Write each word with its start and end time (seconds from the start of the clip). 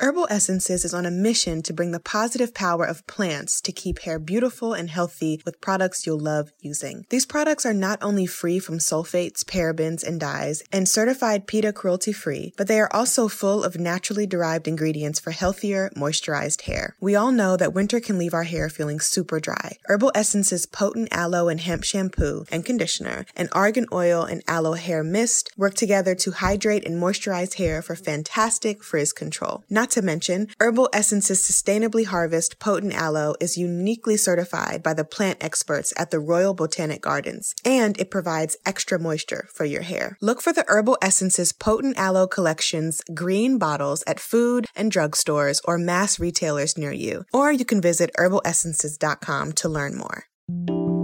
Herbal 0.00 0.28
Essences 0.30 0.84
is 0.84 0.94
on 0.94 1.06
a 1.06 1.10
mission 1.10 1.60
to 1.62 1.72
bring 1.72 1.90
the 1.90 1.98
positive 1.98 2.54
power 2.54 2.84
of 2.84 3.04
plants 3.08 3.60
to 3.62 3.72
keep 3.72 3.98
hair 4.02 4.20
beautiful 4.20 4.72
and 4.72 4.88
healthy 4.88 5.42
with 5.44 5.60
products 5.60 6.06
you'll 6.06 6.20
love 6.20 6.52
using. 6.60 7.04
These 7.10 7.26
products 7.26 7.66
are 7.66 7.74
not 7.74 7.98
only 8.00 8.24
free 8.24 8.60
from 8.60 8.78
sulfates, 8.78 9.44
parabens, 9.44 10.04
and 10.06 10.20
dyes, 10.20 10.62
and 10.70 10.88
certified 10.88 11.48
PETA 11.48 11.72
cruelty 11.72 12.12
free, 12.12 12.52
but 12.56 12.68
they 12.68 12.78
are 12.78 12.88
also 12.92 13.26
full 13.26 13.64
of 13.64 13.80
naturally 13.80 14.24
derived 14.24 14.68
ingredients 14.68 15.18
for 15.18 15.32
healthier, 15.32 15.90
moisturized 15.96 16.62
hair. 16.62 16.94
We 17.00 17.16
all 17.16 17.32
know 17.32 17.56
that 17.56 17.74
winter 17.74 17.98
can 17.98 18.18
leave 18.18 18.34
our 18.34 18.44
hair 18.44 18.68
feeling 18.68 19.00
super 19.00 19.40
dry. 19.40 19.78
Herbal 19.86 20.12
Essences 20.14 20.64
potent 20.64 21.08
aloe 21.10 21.48
and 21.48 21.58
hemp 21.58 21.82
shampoo 21.82 22.44
and 22.52 22.64
conditioner, 22.64 23.26
and 23.34 23.48
argan 23.50 23.86
oil 23.92 24.22
and 24.22 24.44
aloe 24.46 24.74
hair 24.74 25.02
mist 25.02 25.50
work 25.56 25.74
together 25.74 26.14
to 26.14 26.30
hydrate 26.30 26.86
and 26.86 27.02
moisturize 27.02 27.54
hair 27.54 27.82
for 27.82 27.96
fantastic 27.96 28.84
frizz 28.84 29.12
control. 29.12 29.64
Not 29.68 29.87
not 29.88 30.02
to 30.02 30.02
mention, 30.02 30.48
Herbal 30.60 30.90
Essence's 30.92 31.40
sustainably 31.40 32.04
harvest 32.04 32.58
potent 32.58 32.92
aloe 32.92 33.34
is 33.40 33.56
uniquely 33.56 34.18
certified 34.18 34.82
by 34.82 34.92
the 34.92 35.04
plant 35.04 35.42
experts 35.42 35.94
at 35.96 36.10
the 36.10 36.20
Royal 36.20 36.52
Botanic 36.52 37.00
Gardens, 37.00 37.54
and 37.64 37.98
it 37.98 38.10
provides 38.10 38.58
extra 38.66 38.98
moisture 38.98 39.48
for 39.54 39.64
your 39.64 39.80
hair. 39.80 40.18
Look 40.20 40.42
for 40.42 40.52
the 40.52 40.64
Herbal 40.68 40.98
Essence's 41.00 41.52
potent 41.52 41.98
aloe 41.98 42.26
collections 42.26 43.00
green 43.14 43.56
bottles 43.58 44.04
at 44.06 44.20
food 44.20 44.66
and 44.76 44.90
drug 44.90 45.16
stores 45.16 45.62
or 45.64 45.78
mass 45.78 46.20
retailers 46.20 46.76
near 46.76 46.92
you, 46.92 47.24
or 47.32 47.50
you 47.50 47.64
can 47.64 47.80
visit 47.80 48.10
herbalessences.com 48.18 49.52
to 49.52 49.68
learn 49.70 49.96
more. 49.96 50.24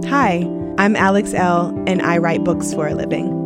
Hi, 0.07 0.47
I'm 0.77 0.95
Alex 0.95 1.33
Elle, 1.33 1.73
and 1.87 2.03
I 2.03 2.19
write 2.19 2.43
books 2.43 2.71
for 2.71 2.87
a 2.87 2.93
living. 2.93 3.44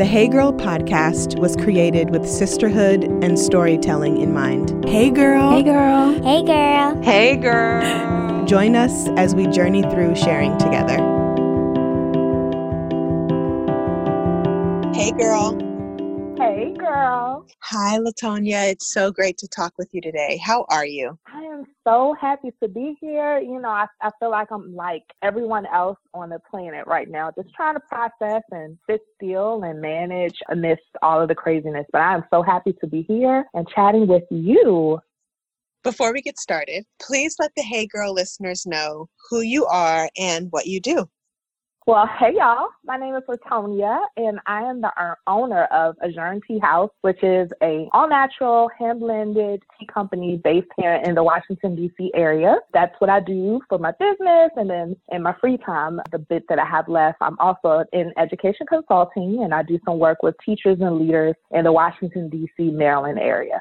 The 0.00 0.06
Hey 0.06 0.28
Girl 0.28 0.50
podcast 0.50 1.38
was 1.38 1.54
created 1.56 2.08
with 2.08 2.26
sisterhood 2.26 3.04
and 3.22 3.38
storytelling 3.38 4.18
in 4.18 4.32
mind. 4.32 4.82
Hey 4.88 5.10
Girl. 5.10 5.50
Hey 5.50 5.62
Girl. 5.62 6.12
Hey 6.22 6.42
Girl. 6.42 7.02
Hey 7.02 7.36
Girl. 7.36 8.46
Join 8.46 8.76
us 8.76 9.08
as 9.18 9.34
we 9.34 9.46
journey 9.48 9.82
through 9.82 10.16
sharing 10.16 10.56
together. 10.56 10.96
Hey 14.94 15.12
Girl. 15.12 15.69
Hey 16.60 16.74
Girl. 16.74 17.46
Hi, 17.62 17.96
Latonia. 17.96 18.70
It's 18.70 18.92
so 18.92 19.10
great 19.10 19.38
to 19.38 19.48
talk 19.48 19.72
with 19.78 19.88
you 19.92 20.02
today. 20.02 20.38
How 20.44 20.66
are 20.68 20.84
you? 20.84 21.18
I 21.26 21.40
am 21.40 21.64
so 21.88 22.14
happy 22.20 22.52
to 22.62 22.68
be 22.68 22.98
here. 23.00 23.38
You 23.38 23.62
know, 23.62 23.70
I, 23.70 23.86
I 24.02 24.10
feel 24.20 24.30
like 24.30 24.48
I'm 24.52 24.76
like 24.76 25.04
everyone 25.22 25.64
else 25.64 25.96
on 26.12 26.28
the 26.28 26.38
planet 26.50 26.86
right 26.86 27.08
now, 27.08 27.30
just 27.34 27.48
trying 27.54 27.76
to 27.76 27.80
process 27.80 28.42
and 28.50 28.76
sit 28.86 29.00
still 29.14 29.62
and 29.62 29.80
manage 29.80 30.36
amidst 30.50 30.84
all 31.00 31.22
of 31.22 31.28
the 31.28 31.34
craziness. 31.34 31.86
But 31.94 32.02
I 32.02 32.14
am 32.14 32.24
so 32.30 32.42
happy 32.42 32.74
to 32.82 32.86
be 32.86 33.04
here 33.08 33.46
and 33.54 33.66
chatting 33.74 34.06
with 34.06 34.24
you. 34.30 35.00
Before 35.82 36.12
we 36.12 36.20
get 36.20 36.38
started, 36.38 36.84
please 37.00 37.36
let 37.38 37.52
the 37.56 37.62
Hey 37.62 37.86
Girl 37.86 38.12
listeners 38.12 38.66
know 38.66 39.08
who 39.30 39.40
you 39.40 39.64
are 39.64 40.10
and 40.18 40.48
what 40.50 40.66
you 40.66 40.78
do. 40.78 41.08
Well, 41.90 42.08
hey 42.20 42.36
y'all. 42.36 42.68
My 42.84 42.96
name 42.96 43.16
is 43.16 43.24
Latonia, 43.28 43.98
and 44.16 44.38
I 44.46 44.62
am 44.62 44.80
the 44.80 44.92
owner 45.26 45.64
of 45.72 45.96
Adjourn 46.00 46.40
Tea 46.46 46.60
House, 46.60 46.92
which 47.00 47.20
is 47.24 47.50
a 47.64 47.88
all-natural, 47.92 48.70
hand-blended 48.78 49.60
tea 49.76 49.86
company 49.92 50.40
based 50.44 50.68
here 50.78 51.02
in 51.04 51.16
the 51.16 51.24
Washington 51.24 51.74
D.C. 51.74 52.12
area. 52.14 52.58
That's 52.72 52.94
what 53.00 53.10
I 53.10 53.18
do 53.18 53.60
for 53.68 53.78
my 53.78 53.90
business, 53.98 54.52
and 54.54 54.70
then 54.70 54.94
in 55.10 55.24
my 55.24 55.34
free 55.40 55.56
time, 55.56 56.00
the 56.12 56.20
bit 56.20 56.44
that 56.48 56.60
I 56.60 56.64
have 56.64 56.86
left, 56.88 57.18
I'm 57.20 57.36
also 57.40 57.84
in 57.92 58.12
education 58.16 58.66
consulting, 58.68 59.42
and 59.42 59.52
I 59.52 59.64
do 59.64 59.76
some 59.84 59.98
work 59.98 60.22
with 60.22 60.36
teachers 60.46 60.78
and 60.80 60.96
leaders 60.96 61.34
in 61.50 61.64
the 61.64 61.72
Washington 61.72 62.28
D.C. 62.28 62.70
Maryland 62.70 63.18
area. 63.18 63.60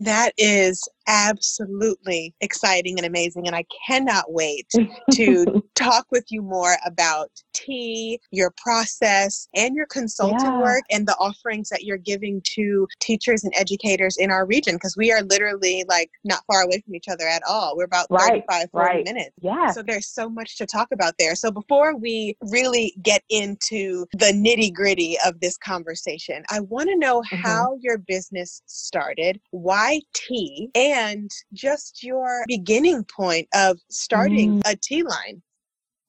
That 0.00 0.32
is 0.36 0.88
absolutely 1.06 2.34
exciting 2.40 2.98
and 2.98 3.06
amazing. 3.06 3.46
And 3.46 3.56
I 3.56 3.64
cannot 3.86 4.32
wait 4.32 4.70
to 5.12 5.62
talk 5.74 6.06
with 6.10 6.24
you 6.30 6.42
more 6.42 6.76
about 6.84 7.30
tea, 7.52 8.20
your 8.30 8.52
process, 8.56 9.48
and 9.54 9.74
your 9.74 9.86
consultant 9.86 10.42
yeah. 10.42 10.60
work 10.60 10.82
and 10.90 11.06
the 11.06 11.16
offerings 11.16 11.68
that 11.70 11.84
you're 11.84 11.96
giving 11.96 12.42
to 12.54 12.86
teachers 13.00 13.44
and 13.44 13.52
educators 13.56 14.16
in 14.16 14.30
our 14.30 14.46
region 14.46 14.76
because 14.76 14.96
we 14.96 15.12
are 15.12 15.22
literally 15.22 15.84
like 15.88 16.10
not 16.24 16.42
far 16.46 16.62
away 16.62 16.82
from 16.84 16.94
each 16.94 17.08
other 17.08 17.26
at 17.26 17.42
all. 17.48 17.76
We're 17.76 17.84
about 17.84 18.06
right, 18.10 18.44
35, 18.48 18.70
40 18.70 18.86
right. 18.86 19.04
minutes. 19.04 19.30
Yeah. 19.40 19.70
So 19.70 19.82
there's 19.82 20.08
so 20.08 20.28
much 20.28 20.56
to 20.58 20.66
talk 20.66 20.88
about 20.92 21.14
there. 21.18 21.34
So 21.34 21.50
before 21.50 21.96
we 21.96 22.36
really 22.40 22.94
get 23.02 23.22
into 23.30 24.06
the 24.12 24.32
nitty 24.32 24.72
gritty 24.72 25.16
of 25.24 25.40
this 25.40 25.56
conversation, 25.56 26.42
I 26.50 26.60
want 26.60 26.88
to 26.88 26.96
know 26.96 27.20
mm-hmm. 27.20 27.36
how 27.36 27.76
your 27.80 27.98
business 27.98 28.62
started, 28.66 29.40
why 29.50 30.00
tea, 30.14 30.70
and 30.74 30.95
and 30.96 31.30
just 31.52 32.02
your 32.02 32.44
beginning 32.46 33.04
point 33.04 33.48
of 33.54 33.78
starting 33.90 34.60
mm. 34.60 34.72
a 34.72 34.76
tea 34.76 35.02
line? 35.02 35.42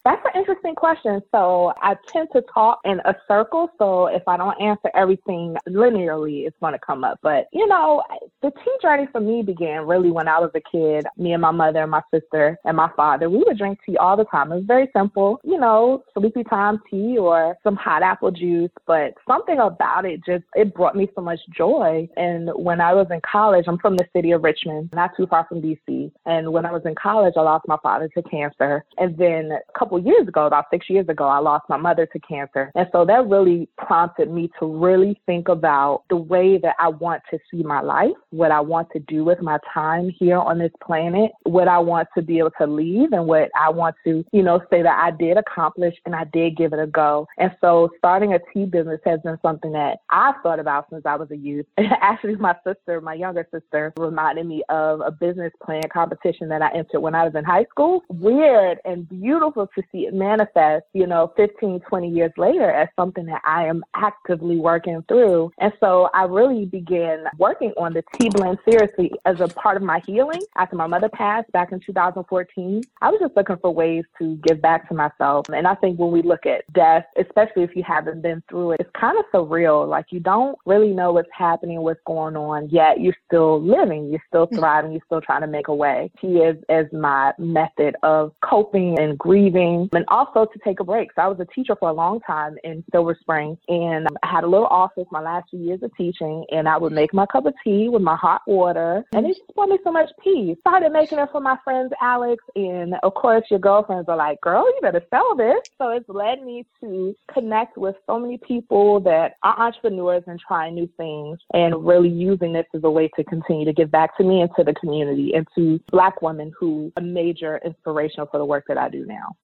That's 0.08 0.26
an 0.34 0.40
interesting 0.40 0.74
question. 0.74 1.22
So 1.34 1.74
I 1.82 1.98
tend 2.08 2.30
to 2.32 2.42
talk 2.54 2.80
in 2.86 3.02
a 3.04 3.14
circle. 3.28 3.70
So 3.78 4.08
if 4.08 4.24
I 4.26 4.38
don't 4.38 4.56
answer 4.62 4.90
everything 4.96 5.58
linearly, 5.68 6.48
it's 6.48 6.56
going 6.62 6.72
to 6.72 6.80
come 6.80 7.04
up. 7.04 7.20
But, 7.22 7.48
you 7.52 7.68
know, 7.68 8.02
the 8.42 8.52
tea 8.52 8.76
journey 8.82 9.10
for 9.12 9.20
me 9.20 9.44
began 9.44 9.86
really 9.86 10.10
when 10.10 10.30
I 10.30 10.40
was 10.40 10.52
a 10.56 10.62
kid. 10.62 11.06
Me 11.18 11.34
and 11.34 11.42
my 11.42 11.52
mother 11.52 11.82
and 11.82 11.92
my 11.92 12.02
sister 12.10 12.58
and 12.64 12.78
my 12.78 12.90
father, 12.96 13.30
we 13.30 13.44
would 13.46 13.58
drink 13.58 13.80
tea 13.86 13.98
all 13.98 14.16
the 14.16 14.24
time. 14.24 14.50
It 14.54 14.56
was 14.56 14.64
very 14.66 14.88
simple, 14.96 15.42
you 15.44 15.60
know, 15.60 16.06
sleepy 16.18 16.46
time 16.46 16.80
tea 16.90 17.18
or 17.18 17.58
some 17.62 17.76
hot 17.76 18.02
apple 18.02 18.32
juice. 18.32 18.72
But 18.86 19.14
something 19.28 19.60
about 19.60 20.06
it 20.06 20.24
just, 20.26 20.46
it 20.56 20.74
brought 20.74 20.96
me 20.96 21.10
so 21.16 21.22
much 21.22 21.40
joy. 21.54 22.08
And 22.16 22.50
when 22.56 22.80
I 22.80 22.94
was 22.94 23.08
in 23.12 23.20
college, 23.30 23.66
I'm 23.68 23.78
from 23.78 23.98
the 23.98 24.08
city 24.16 24.32
of 24.32 24.46
Richmond, 24.46 24.90
not 24.94 25.18
too 25.18 25.28
far 25.28 25.46
from 25.50 25.62
DC. 25.62 26.14
And 26.26 26.54
when 26.54 26.66
I 26.66 26.72
was 26.72 26.84
in 26.86 26.96
college, 26.96 27.34
I 27.36 27.42
lost 27.42 27.68
my 27.68 27.78
father 27.84 28.08
to 28.16 28.22
cancer. 28.22 28.86
And 28.98 29.18
then 29.18 29.52
a 29.52 29.78
couple 29.78 29.97
couple 29.98 30.12
years 30.12 30.28
ago, 30.28 30.46
about 30.46 30.66
six 30.72 30.90
years 30.90 31.08
ago, 31.10 31.26
I 31.26 31.40
lost 31.40 31.66
my 31.70 31.78
mother 31.78 32.06
to 32.06 32.20
cancer. 32.20 32.72
And 32.76 32.88
so 32.92 33.06
that 33.06 33.28
really 33.28 33.70
prompted 33.78 34.30
me 34.30 34.50
to 34.60 34.66
really 34.66 35.20
think 35.26 35.48
about 35.48 36.04
the 36.10 36.18
way 36.18 36.58
that 36.60 36.76
I 36.80 36.90
want 36.90 37.24
to 37.32 37.40
see 37.50 37.64
my 37.64 37.82
life, 37.82 38.16
what 38.30 38.52
I 38.52 38.60
want 38.60 38.90
to 38.94 39.00
do 39.00 39.24
with 39.24 39.42
my 39.42 39.58
time 39.74 40.12
here 40.18 40.38
on 40.38 40.60
this 40.60 40.72
planet, 40.84 41.32
what 41.44 41.68
I 41.68 41.80
want 41.80 42.08
to 42.16 42.22
be 42.22 42.40
able 42.40 42.52
to 42.60 42.68
leave, 42.68 43.12
and 43.12 43.26
what 43.26 43.50
I 43.60 43.70
want 43.70 43.96
to, 44.06 44.24
you 44.32 44.44
know, 44.44 44.60
say 44.70 44.82
that 44.82 45.00
I 45.00 45.16
did 45.16 45.38
accomplish 45.38 45.96
and 46.06 46.16
I 46.16 46.26
did 46.26 46.58
give 46.58 46.74
it 46.74 46.80
a 46.80 46.88
go. 46.88 47.28
And 47.38 47.52
so 47.62 47.90
starting 47.98 48.34
a 48.34 48.40
tea 48.54 48.66
business 48.66 49.00
has 49.06 49.20
been 49.22 49.38
something 49.42 49.72
that 49.72 49.98
I've 50.10 50.36
thought 50.44 50.60
about 50.60 50.88
since 50.92 51.06
I 51.06 51.16
was 51.16 51.32
a 51.32 51.38
youth. 51.38 51.66
Actually, 51.78 52.36
my 52.36 52.56
sister, 52.66 53.02
my 53.02 53.14
younger 53.14 53.48
sister, 53.52 53.94
reminded 53.98 54.46
me 54.46 54.64
of 54.70 55.02
a 55.02 55.12
business 55.12 55.52
plan 55.64 55.84
competition 55.92 56.50
that 56.50 56.62
I 56.62 56.72
entered 56.74 57.00
when 57.00 57.16
I 57.16 57.24
was 57.24 57.34
in 57.36 57.44
high 57.44 57.66
school. 57.70 58.04
Weird 58.10 58.80
and 58.86 59.08
beautiful 59.08 59.68
to 59.76 59.84
see 59.92 60.06
it 60.08 60.14
manifest, 60.14 60.86
you 60.94 61.08
know, 61.08 61.34
15, 61.38 61.82
20 61.82 62.10
years 62.10 62.32
later 62.38 62.70
as 62.70 62.88
something 62.96 63.26
that 63.26 63.42
I 63.46 63.66
am 63.66 63.84
actively 63.96 64.58
working 64.58 65.04
through. 65.08 65.52
And 65.60 65.74
so 65.80 66.10
I 66.14 66.24
really 66.24 66.66
began 66.66 67.26
working 67.38 67.74
on 67.78 67.94
the 67.94 68.04
tea 68.14 68.30
blend 68.30 68.58
seriously 68.70 69.12
as 69.26 69.42
a 69.42 69.48
part 69.48 69.78
of 69.78 69.84
my 69.84 70.02
healing 70.06 70.42
after 70.58 70.76
my 70.76 70.88
mother 70.88 71.10
passed 71.10 71.52
back 71.52 71.72
in 71.72 71.80
2014. 71.80 72.82
I 73.02 73.10
was 73.10 73.20
just 73.20 73.36
looking 73.36 73.58
for 73.58 73.72
ways 73.72 74.04
to 74.20 74.36
give 74.38 74.62
back 74.62 74.88
to 74.90 74.96
myself. 74.96 75.48
And 75.50 75.68
I 75.68 75.76
think 75.76 76.00
when 76.00 76.12
we 76.12 76.22
look 76.22 76.46
at 76.46 76.64
death, 76.74 77.06
especially 77.18 77.64
if 77.64 77.76
you 77.76 77.84
haven't 77.84 78.22
been 78.22 78.44
through 78.50 78.72
it, 78.72 78.82
it's 78.82 78.90
kind 79.00 79.18
of 79.18 79.26
surreal. 79.34 79.88
Like 79.88 80.08
you 80.10 80.20
don't 80.20 80.58
really 80.66 80.92
know 80.92 81.14
what's 81.14 81.30
happening, 81.32 81.82
what's 81.82 82.02
going 82.06 82.36
on, 82.36 82.70
yet 82.70 83.02
you're 83.02 83.16
still 83.26 83.62
living, 83.62 84.10
you're 84.10 84.24
still 84.28 84.48
mm. 84.48 84.58
thriving, 84.58 84.92
you're 84.92 85.02
still 85.06 85.22
trying 85.22 85.42
to 85.42 85.48
make 85.48 85.68
a 85.68 85.76
way. 85.76 86.12
Tea 86.20 86.40
is 86.40 86.58
as 86.70 86.86
my 86.92 87.34
method 87.38 87.96
of 88.04 88.34
coping 88.42 89.00
and 89.00 89.18
grieving 89.18 89.77
and 89.94 90.06
also 90.08 90.46
to 90.46 90.60
take 90.64 90.80
a 90.80 90.84
break. 90.84 91.10
So 91.14 91.22
I 91.22 91.28
was 91.28 91.40
a 91.40 91.46
teacher 91.46 91.76
for 91.80 91.90
a 91.90 91.94
long 91.94 92.20
time 92.22 92.58
in 92.64 92.84
Silver 92.92 93.18
Spring 93.20 93.58
and 93.68 94.08
I 94.24 94.28
had 94.28 94.44
a 94.44 94.48
little 94.48 94.68
office 94.68 95.06
my 95.12 95.22
last 95.22 95.50
few 95.50 95.60
years 95.60 95.82
of 95.84 95.92
teaching 95.96 96.46
and 96.52 96.68
I 96.68 96.78
would 96.78 96.94
make 96.94 97.14
my 97.14 97.26
cup 97.26 97.46
of 97.46 97.54
tea 97.64 97.90
with 97.90 98.02
my 98.02 98.16
hot 98.16 98.42
water 98.48 99.04
and 99.14 99.26
it 99.26 99.38
just 99.38 99.56
brought 99.56 99.70
me 99.70 99.80
so 99.84 99.92
much 99.92 100.10
peace. 100.24 100.58
Started 100.62 100.92
making 100.92 101.20
it 101.20 101.30
for 101.32 101.42
my 101.42 101.58
friends 101.64 101.92
Alex 102.02 102.44
and 102.56 102.96
of 103.04 103.14
course 103.14 103.44
your 103.50 103.60
girlfriends 103.60 104.10
are 104.10 104.18
like, 104.18 104.40
girl, 104.42 104.66
you 104.66 104.80
better 104.82 105.04
sell 105.10 105.36
this. 105.36 105.60
So 105.78 105.90
it's 105.90 106.08
led 106.10 106.44
me 106.44 106.66
to 106.82 107.16
connect 107.32 107.78
with 107.78 107.96
so 108.06 108.20
many 108.20 108.38
people 108.38 109.00
that 109.02 109.34
are 109.44 109.60
entrepreneurs 109.60 110.24
and 110.28 110.40
trying 110.40 110.76
new 110.76 110.90
things 110.98 111.40
and 111.54 111.86
really 111.86 112.10
using 112.10 112.54
this 112.54 112.66
as 112.74 112.82
a 112.84 112.90
way 112.90 113.10
to 113.16 113.24
continue 113.24 113.66
to 113.66 113.74
give 113.74 113.92
back 113.92 114.18
to 114.18 114.24
me 114.24 114.42
and 114.42 114.50
to 114.58 114.64
the 114.64 114.74
community 114.74 115.34
and 115.36 115.48
to 115.56 115.80
black 115.92 116.22
women 116.22 116.52
who 116.60 116.92
are 116.98 117.04
major 117.04 117.60
inspirational 117.66 118.28
for 118.28 118.38
the 118.38 118.46
work 118.46 118.66
that 118.68 118.78
I 118.78 118.90
do 118.90 119.06
now. 119.06 119.36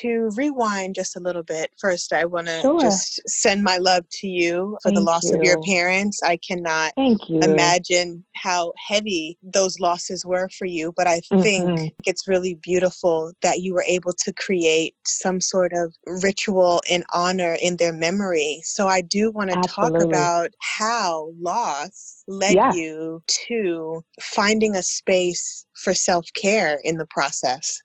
To 0.00 0.30
rewind 0.36 0.94
just 0.94 1.16
a 1.16 1.20
little 1.20 1.42
bit, 1.42 1.70
first, 1.80 2.12
I 2.12 2.24
want 2.24 2.46
to 2.46 2.60
Sure. 2.62 2.80
just 2.80 3.20
send 3.28 3.62
my 3.62 3.78
love 3.78 4.04
to 4.20 4.26
you 4.28 4.78
for 4.82 4.90
the 4.90 4.96
Thank 4.96 5.06
loss 5.06 5.32
of 5.32 5.42
your 5.42 5.58
parents. 5.64 6.22
I 6.22 6.36
cannot 6.38 6.92
you. 6.96 7.40
imagine 7.42 8.24
how 8.34 8.72
heavy 8.88 9.38
those 9.42 9.78
losses 9.80 10.24
were 10.24 10.48
for 10.58 10.66
you, 10.66 10.92
but 10.96 11.06
I 11.06 11.20
think 11.42 11.68
Mhm. 11.70 11.92
it's 12.04 12.26
really 12.28 12.54
beautiful 12.54 13.32
that 13.42 13.60
you 13.60 13.74
were 13.74 13.84
able 13.86 14.12
to 14.12 14.32
create 14.32 14.94
some 15.06 15.40
sort 15.40 15.72
of 15.72 15.94
ritual 16.06 16.80
in 16.88 17.04
honor 17.12 17.56
in 17.60 17.76
their 17.76 17.92
memory. 17.92 18.60
So 18.64 18.88
I 18.88 19.00
do 19.00 19.30
want 19.30 19.50
to 19.50 19.56
talk 19.68 19.92
about 20.00 20.50
how 20.60 21.32
loss 21.40 22.22
led 22.28 22.54
Yeah. 22.54 22.72
you 22.72 23.22
to 23.46 24.02
finding 24.20 24.76
a 24.76 24.82
space 24.82 25.66
for 25.74 25.94
self 25.94 26.26
care 26.34 26.80
in 26.84 26.96
the 26.98 27.06
process. 27.06 27.80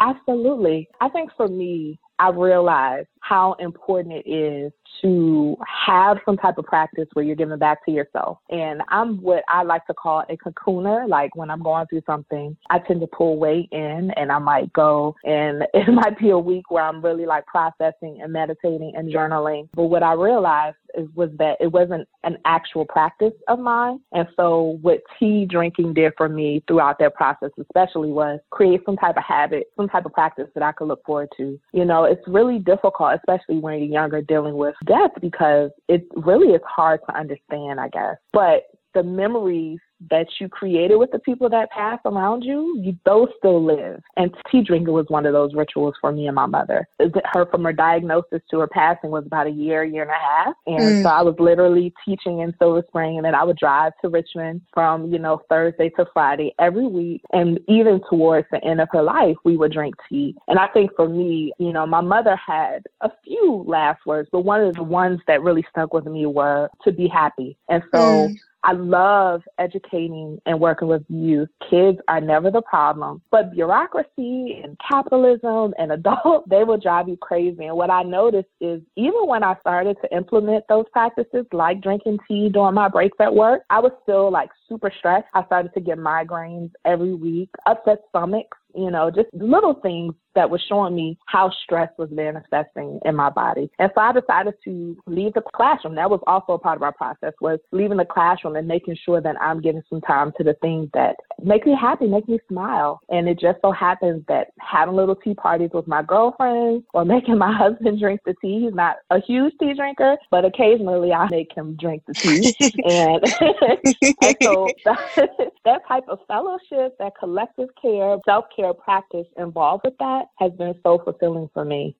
Absolutely. 0.00 0.88
I 1.00 1.08
think 1.08 1.30
for 1.36 1.48
me, 1.48 1.98
I 2.18 2.30
realized 2.30 3.08
how 3.28 3.54
important 3.54 4.14
it 4.14 4.30
is 4.30 4.72
to 5.02 5.56
have 5.86 6.18
some 6.24 6.36
type 6.36 6.58
of 6.58 6.64
practice 6.64 7.06
where 7.12 7.24
you're 7.24 7.36
giving 7.36 7.58
back 7.58 7.84
to 7.84 7.90
yourself. 7.90 8.38
And 8.50 8.82
I'm 8.88 9.20
what 9.20 9.42
I 9.48 9.62
like 9.62 9.86
to 9.86 9.94
call 9.94 10.24
a 10.28 10.36
cocooner. 10.36 11.08
Like 11.08 11.34
when 11.34 11.50
I'm 11.50 11.62
going 11.62 11.86
through 11.88 12.02
something, 12.06 12.56
I 12.70 12.78
tend 12.78 13.00
to 13.00 13.06
pull 13.06 13.38
weight 13.38 13.68
in 13.72 14.10
and 14.16 14.30
I 14.30 14.38
might 14.38 14.72
go 14.72 15.14
and 15.24 15.64
it 15.74 15.92
might 15.92 16.18
be 16.18 16.30
a 16.30 16.38
week 16.38 16.70
where 16.70 16.84
I'm 16.84 17.04
really 17.04 17.26
like 17.26 17.46
processing 17.46 18.20
and 18.22 18.32
meditating 18.32 18.92
and 18.96 19.12
journaling. 19.12 19.68
But 19.74 19.84
what 19.84 20.02
I 20.02 20.12
realized 20.12 20.76
is 20.96 21.08
was 21.14 21.30
that 21.38 21.56
it 21.60 21.68
wasn't 21.68 22.08
an 22.24 22.38
actual 22.44 22.84
practice 22.84 23.32
of 23.48 23.58
mine. 23.58 24.00
And 24.12 24.26
so 24.36 24.78
what 24.82 25.02
tea 25.18 25.46
drinking 25.46 25.94
did 25.94 26.12
for 26.16 26.28
me 26.28 26.62
throughout 26.66 26.98
that 27.00 27.14
process 27.14 27.50
especially 27.58 28.10
was 28.10 28.40
create 28.50 28.80
some 28.86 28.96
type 28.96 29.16
of 29.16 29.24
habit, 29.24 29.66
some 29.76 29.88
type 29.88 30.06
of 30.06 30.12
practice 30.12 30.48
that 30.54 30.62
I 30.62 30.72
could 30.72 30.88
look 30.88 31.04
forward 31.04 31.28
to. 31.36 31.58
You 31.72 31.84
know, 31.84 32.04
it's 32.04 32.26
really 32.26 32.58
difficult, 32.58 33.15
especially 33.16 33.58
when 33.58 33.78
you're 33.78 33.88
younger 33.88 34.22
dealing 34.22 34.56
with 34.56 34.74
death 34.86 35.10
because 35.20 35.70
it 35.88 36.06
really 36.14 36.48
is 36.48 36.62
hard 36.66 37.00
to 37.08 37.16
understand, 37.16 37.80
I 37.80 37.88
guess. 37.88 38.16
But 38.32 38.62
the 38.94 39.02
memories 39.02 39.78
that 40.10 40.26
you 40.40 40.48
created 40.48 40.96
with 40.96 41.10
the 41.10 41.18
people 41.20 41.48
that 41.50 41.70
passed 41.70 42.02
around 42.04 42.42
you, 42.44 42.78
you 42.82 42.96
those 43.04 43.28
still 43.38 43.64
live. 43.64 44.02
And 44.16 44.34
tea 44.50 44.62
drinking 44.62 44.92
was 44.94 45.06
one 45.08 45.26
of 45.26 45.32
those 45.32 45.54
rituals 45.54 45.94
for 46.00 46.12
me 46.12 46.26
and 46.26 46.34
my 46.34 46.46
mother. 46.46 46.86
Her 47.34 47.46
from 47.46 47.64
her 47.64 47.72
diagnosis 47.72 48.42
to 48.50 48.60
her 48.60 48.66
passing 48.68 49.10
was 49.10 49.26
about 49.26 49.46
a 49.46 49.50
year, 49.50 49.84
year 49.84 50.02
and 50.02 50.10
a 50.10 50.14
half. 50.14 50.54
And 50.66 50.96
Mm. 50.96 51.02
so 51.02 51.08
I 51.08 51.22
was 51.22 51.34
literally 51.38 51.92
teaching 52.04 52.40
in 52.40 52.54
Silver 52.58 52.84
Spring 52.88 53.16
and 53.16 53.24
then 53.24 53.34
I 53.34 53.44
would 53.44 53.56
drive 53.56 53.92
to 54.02 54.08
Richmond 54.08 54.60
from, 54.72 55.12
you 55.12 55.18
know, 55.18 55.40
Thursday 55.48 55.88
to 55.90 56.06
Friday 56.12 56.54
every 56.58 56.86
week. 56.86 57.22
And 57.32 57.58
even 57.68 58.00
towards 58.10 58.46
the 58.50 58.62
end 58.64 58.80
of 58.80 58.88
her 58.92 59.02
life, 59.02 59.36
we 59.44 59.56
would 59.56 59.72
drink 59.72 59.94
tea. 60.08 60.34
And 60.48 60.58
I 60.58 60.68
think 60.68 60.90
for 60.96 61.08
me, 61.08 61.52
you 61.58 61.72
know, 61.72 61.86
my 61.86 62.00
mother 62.00 62.36
had 62.36 62.84
a 63.00 63.10
few 63.24 63.64
last 63.66 64.04
words, 64.06 64.28
but 64.32 64.40
one 64.42 64.62
of 64.62 64.74
the 64.76 64.82
ones 64.82 65.20
that 65.26 65.42
really 65.42 65.64
stuck 65.70 65.92
with 65.94 66.06
me 66.06 66.26
were 66.26 66.68
to 66.84 66.92
be 66.92 67.08
happy. 67.08 67.56
And 67.68 67.82
so 67.92 68.32
Mm. 68.32 68.38
I 68.62 68.72
love 68.72 69.42
educating 69.58 70.40
and 70.46 70.60
working 70.60 70.88
with 70.88 71.04
youth. 71.08 71.48
Kids 71.70 71.98
are 72.08 72.20
never 72.20 72.50
the 72.50 72.62
problem, 72.62 73.22
but 73.30 73.52
bureaucracy 73.52 74.60
and 74.62 74.76
capitalism 74.86 75.74
and 75.78 75.92
adults, 75.92 76.48
they 76.48 76.64
will 76.64 76.78
drive 76.78 77.08
you 77.08 77.16
crazy. 77.16 77.66
And 77.66 77.76
what 77.76 77.90
I 77.90 78.02
noticed 78.02 78.48
is 78.60 78.80
even 78.96 79.26
when 79.26 79.44
I 79.44 79.54
started 79.60 79.96
to 80.02 80.16
implement 80.16 80.64
those 80.68 80.86
practices, 80.92 81.46
like 81.52 81.80
drinking 81.80 82.18
tea 82.26 82.48
during 82.48 82.74
my 82.74 82.88
breaks 82.88 83.18
at 83.20 83.34
work, 83.34 83.62
I 83.70 83.80
was 83.80 83.92
still 84.02 84.30
like 84.30 84.50
super 84.68 84.92
stressed. 84.98 85.26
I 85.34 85.44
started 85.46 85.72
to 85.74 85.80
get 85.80 85.98
migraines 85.98 86.72
every 86.84 87.14
week, 87.14 87.50
upset 87.66 88.00
stomachs, 88.08 88.58
you 88.76 88.90
know, 88.90 89.10
just 89.10 89.28
little 89.32 89.74
things 89.74 90.14
that 90.36 90.48
were 90.48 90.60
showing 90.68 90.94
me 90.94 91.18
how 91.26 91.50
stress 91.64 91.88
was 91.98 92.10
manifesting 92.12 93.00
in 93.04 93.16
my 93.16 93.30
body. 93.30 93.68
And 93.80 93.90
so 93.94 94.00
I 94.02 94.12
decided 94.12 94.54
to 94.64 94.96
leave 95.06 95.32
the 95.32 95.42
classroom. 95.54 95.96
That 95.96 96.10
was 96.10 96.20
also 96.26 96.52
a 96.52 96.58
part 96.58 96.76
of 96.76 96.82
our 96.82 96.92
process 96.92 97.32
was 97.40 97.58
leaving 97.72 97.96
the 97.96 98.04
classroom 98.04 98.54
and 98.54 98.68
making 98.68 98.96
sure 99.04 99.20
that 99.20 99.40
I'm 99.40 99.60
giving 99.60 99.82
some 99.88 100.02
time 100.02 100.32
to 100.36 100.44
the 100.44 100.54
things 100.60 100.90
that 100.92 101.16
make 101.42 101.66
me 101.66 101.74
happy, 101.78 102.06
make 102.06 102.28
me 102.28 102.38
smile. 102.48 103.00
And 103.08 103.28
it 103.28 103.40
just 103.40 103.58
so 103.62 103.72
happens 103.72 104.24
that 104.28 104.48
having 104.60 104.94
little 104.94 105.16
tea 105.16 105.34
parties 105.34 105.70
with 105.72 105.88
my 105.88 106.02
girlfriends 106.02 106.84
or 106.92 107.04
making 107.04 107.38
my 107.38 107.52
husband 107.56 107.98
drink 107.98 108.20
the 108.26 108.34
tea. 108.42 108.64
He's 108.64 108.74
not 108.74 108.96
a 109.10 109.20
huge 109.20 109.54
tea 109.58 109.72
drinker, 109.74 110.16
but 110.30 110.44
occasionally 110.44 111.12
I 111.12 111.28
make 111.30 111.56
him 111.56 111.76
drink 111.80 112.02
the 112.06 112.12
tea. 112.12 112.54
and, 112.84 113.24
and 114.22 114.36
so 114.42 114.68
that, 114.84 115.52
that 115.64 115.88
type 115.88 116.04
of 116.08 116.18
fellowship, 116.28 116.96
that 116.98 117.12
collective 117.18 117.70
care, 117.80 118.18
self 118.26 118.44
care 118.54 118.65
practice 118.74 119.26
involved 119.38 119.84
with 119.84 119.98
that 119.98 120.26
has 120.38 120.52
been 120.52 120.74
so 120.82 120.98
fulfilling 120.98 121.50
for 121.54 121.64
me. 121.64 121.96